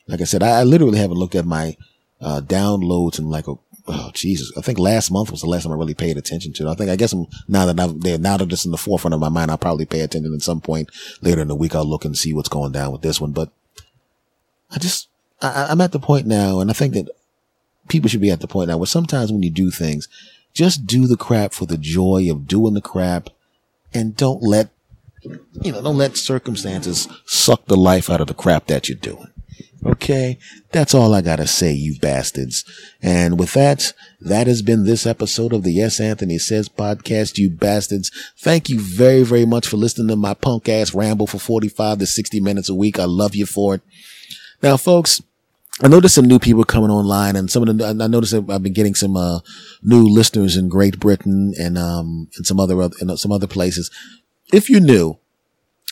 [0.06, 1.76] Like I said, I, I literally haven't looked at my
[2.20, 3.54] uh, downloads in like a
[3.88, 6.66] oh Jesus, I think last month was the last time I really paid attention to
[6.66, 6.70] it.
[6.70, 9.20] I think I guess I'm, now that I'm now that it's in the forefront of
[9.20, 10.90] my mind, I'll probably pay attention at some point
[11.20, 11.74] later in the week.
[11.74, 13.32] I'll look and see what's going down with this one.
[13.32, 13.50] But
[14.70, 15.08] I just
[15.40, 17.08] I, I'm at the point now, and I think that
[17.88, 20.08] people should be at the point now where sometimes when you do things,
[20.52, 23.30] just do the crap for the joy of doing the crap
[23.92, 24.70] and don't let,
[25.22, 29.28] you know, don't let circumstances suck the life out of the crap that you're doing.
[29.84, 30.38] Okay.
[30.72, 32.64] That's all I gotta say, you bastards.
[33.02, 36.00] And with that, that has been this episode of the S.
[36.00, 38.10] Anthony Says podcast, you bastards.
[38.38, 42.06] Thank you very, very much for listening to my punk ass ramble for 45 to
[42.06, 42.98] 60 minutes a week.
[42.98, 43.82] I love you for it.
[44.62, 45.22] Now, folks,
[45.82, 48.62] I noticed some new people coming online and some of the, I noticed that I've
[48.62, 49.40] been getting some, uh,
[49.82, 53.90] new listeners in Great Britain and, um, and some other, and some other places.
[54.52, 55.18] If you're new,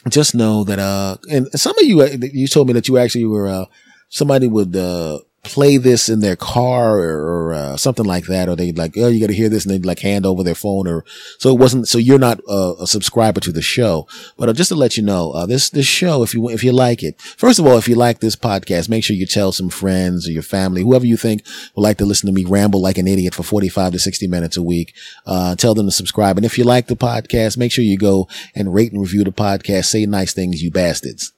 [0.08, 3.24] just know that, uh, and some of you, uh, you told me that you actually
[3.24, 3.64] were, uh,
[4.10, 8.54] somebody with uh, play this in their car or, or uh, something like that, or
[8.54, 10.86] they'd like, oh, you got to hear this, and they'd like hand over their phone,
[10.86, 11.04] or
[11.38, 11.88] so it wasn't.
[11.88, 15.02] So you're not uh, a subscriber to the show, but uh, just to let you
[15.02, 17.88] know, uh, this this show, if you if you like it, first of all, if
[17.88, 21.16] you like this podcast, make sure you tell some friends or your family, whoever you
[21.16, 21.44] think
[21.74, 24.56] would like to listen to me ramble like an idiot for 45 to 60 minutes
[24.56, 24.94] a week.
[25.26, 28.28] Uh, tell them to subscribe, and if you like the podcast, make sure you go
[28.54, 29.86] and rate and review the podcast.
[29.86, 31.32] Say nice things, you bastards.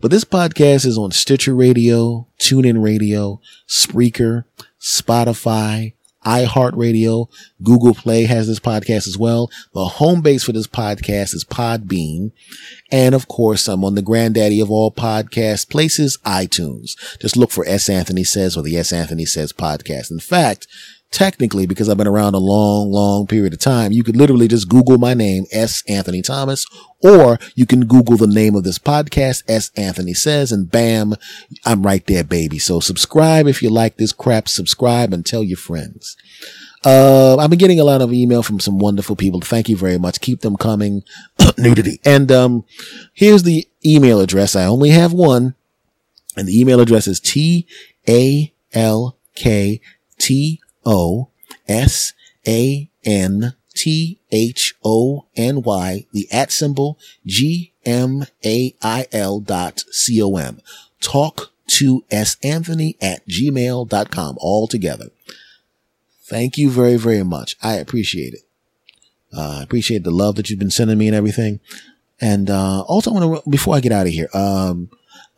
[0.00, 4.44] But this podcast is on Stitcher Radio, TuneIn Radio, Spreaker,
[4.80, 7.28] Spotify, iHeartRadio,
[7.62, 9.50] Google Play has this podcast as well.
[9.72, 12.32] The home base for this podcast is Podbean.
[12.90, 16.96] And of course, I'm on the granddaddy of all podcast places, iTunes.
[17.20, 17.88] Just look for S.
[17.88, 18.92] Anthony Says or the S.
[18.92, 20.10] Anthony Says podcast.
[20.10, 20.66] In fact,
[21.14, 24.68] technically, because I've been around a long, long period of time, you could literally just
[24.68, 25.82] Google my name, S.
[25.88, 26.66] Anthony Thomas,
[27.00, 29.70] or you can Google the name of this podcast, S.
[29.76, 31.14] Anthony Says, and bam,
[31.64, 32.58] I'm right there, baby.
[32.58, 36.16] So subscribe if you like this crap, subscribe and tell your friends.
[36.84, 39.40] Uh, I've been getting a lot of email from some wonderful people.
[39.40, 40.20] Thank you very much.
[40.20, 41.04] Keep them coming.
[41.56, 42.00] Nudity.
[42.04, 42.64] And, um,
[43.14, 44.54] here's the email address.
[44.54, 45.54] I only have one
[46.36, 47.66] and the email address is T
[48.08, 49.80] A L K
[50.18, 51.28] T O
[51.68, 52.12] S
[52.46, 59.40] A N T H O N Y, the at symbol G M A I L
[59.40, 60.60] dot C O M.
[61.00, 65.10] Talk to S Anthony at gmail.com all together.
[66.22, 67.56] Thank you very, very much.
[67.62, 68.42] I appreciate it.
[69.36, 71.60] Uh, I appreciate the love that you've been sending me and everything.
[72.20, 74.88] And, uh, also I want to, before I get out of here, um,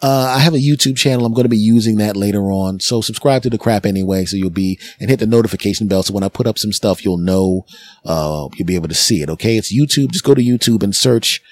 [0.03, 1.25] uh, I have a YouTube channel.
[1.25, 2.81] I'm going to be using that later on.
[2.81, 4.27] So subscribe to the crap anyway.
[4.27, 6.03] So you'll be and hit the notification bell.
[6.03, 7.65] So when I put up some stuff, you'll know,
[8.05, 9.31] uh, you'll be able to see it.
[9.31, 9.57] Okay.
[9.57, 10.13] It's YouTube.
[10.13, 11.43] Just go to YouTube and search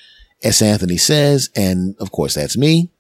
[0.43, 0.61] S.
[0.61, 1.49] Anthony says.
[1.57, 2.91] And of course, that's me.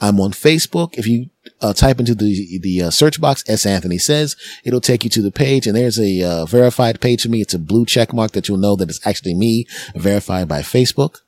[0.00, 0.96] I'm on Facebook.
[0.98, 1.30] If you
[1.60, 5.22] uh, type into the the uh, search box S Anthony says it'll take you to
[5.22, 7.40] the page and there's a uh, verified page for me.
[7.40, 11.20] It's a blue check mark that you'll know that it's actually me verified by Facebook.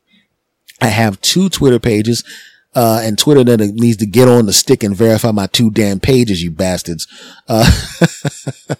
[0.82, 2.24] I have two Twitter pages
[2.74, 6.00] uh, and Twitter that needs to get on the stick and verify my two damn
[6.00, 7.06] pages, you bastards.
[7.48, 7.68] Uh,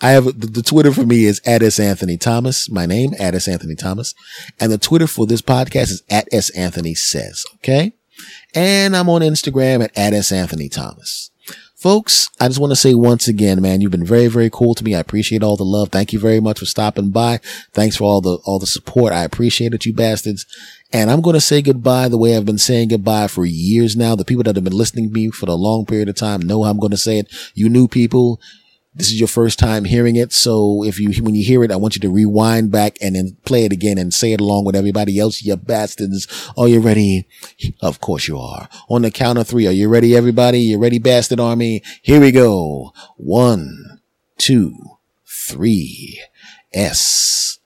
[0.00, 3.34] I have the, the, Twitter for me is at S Anthony Thomas, my name, at
[3.34, 4.14] S Anthony Thomas.
[4.58, 7.92] And the Twitter for this podcast is at S Anthony says, okay?
[8.54, 11.30] And I'm on Instagram at, at S Anthony Thomas.
[11.80, 14.84] Folks, I just want to say once again, man, you've been very, very cool to
[14.84, 14.94] me.
[14.94, 15.88] I appreciate all the love.
[15.88, 17.38] Thank you very much for stopping by.
[17.72, 19.14] Thanks for all the, all the support.
[19.14, 20.44] I appreciate it, you bastards.
[20.92, 24.16] And I'm going to say goodbye the way I've been saying goodbye for years now.
[24.16, 26.64] The people that have been listening to me for a long period of time know
[26.64, 27.32] how I'm going to say it.
[27.54, 28.40] You new people,
[28.92, 30.32] this is your first time hearing it.
[30.32, 33.36] So if you, when you hear it, I want you to rewind back and then
[33.44, 35.42] play it again and say it along with everybody else.
[35.42, 36.26] You bastards.
[36.58, 37.28] Are you ready?
[37.80, 38.68] Of course you are.
[38.88, 39.68] On the count of three.
[39.68, 40.60] Are you ready, everybody?
[40.60, 41.84] You ready, bastard army?
[42.02, 42.92] Here we go.
[43.16, 44.00] One,
[44.38, 44.74] two,
[45.24, 46.20] three.
[46.72, 47.58] S.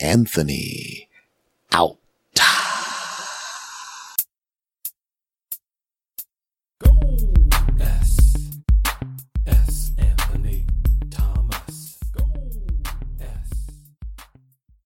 [0.00, 1.08] Anthony
[1.72, 1.96] out.
[2.34, 2.91] Ta.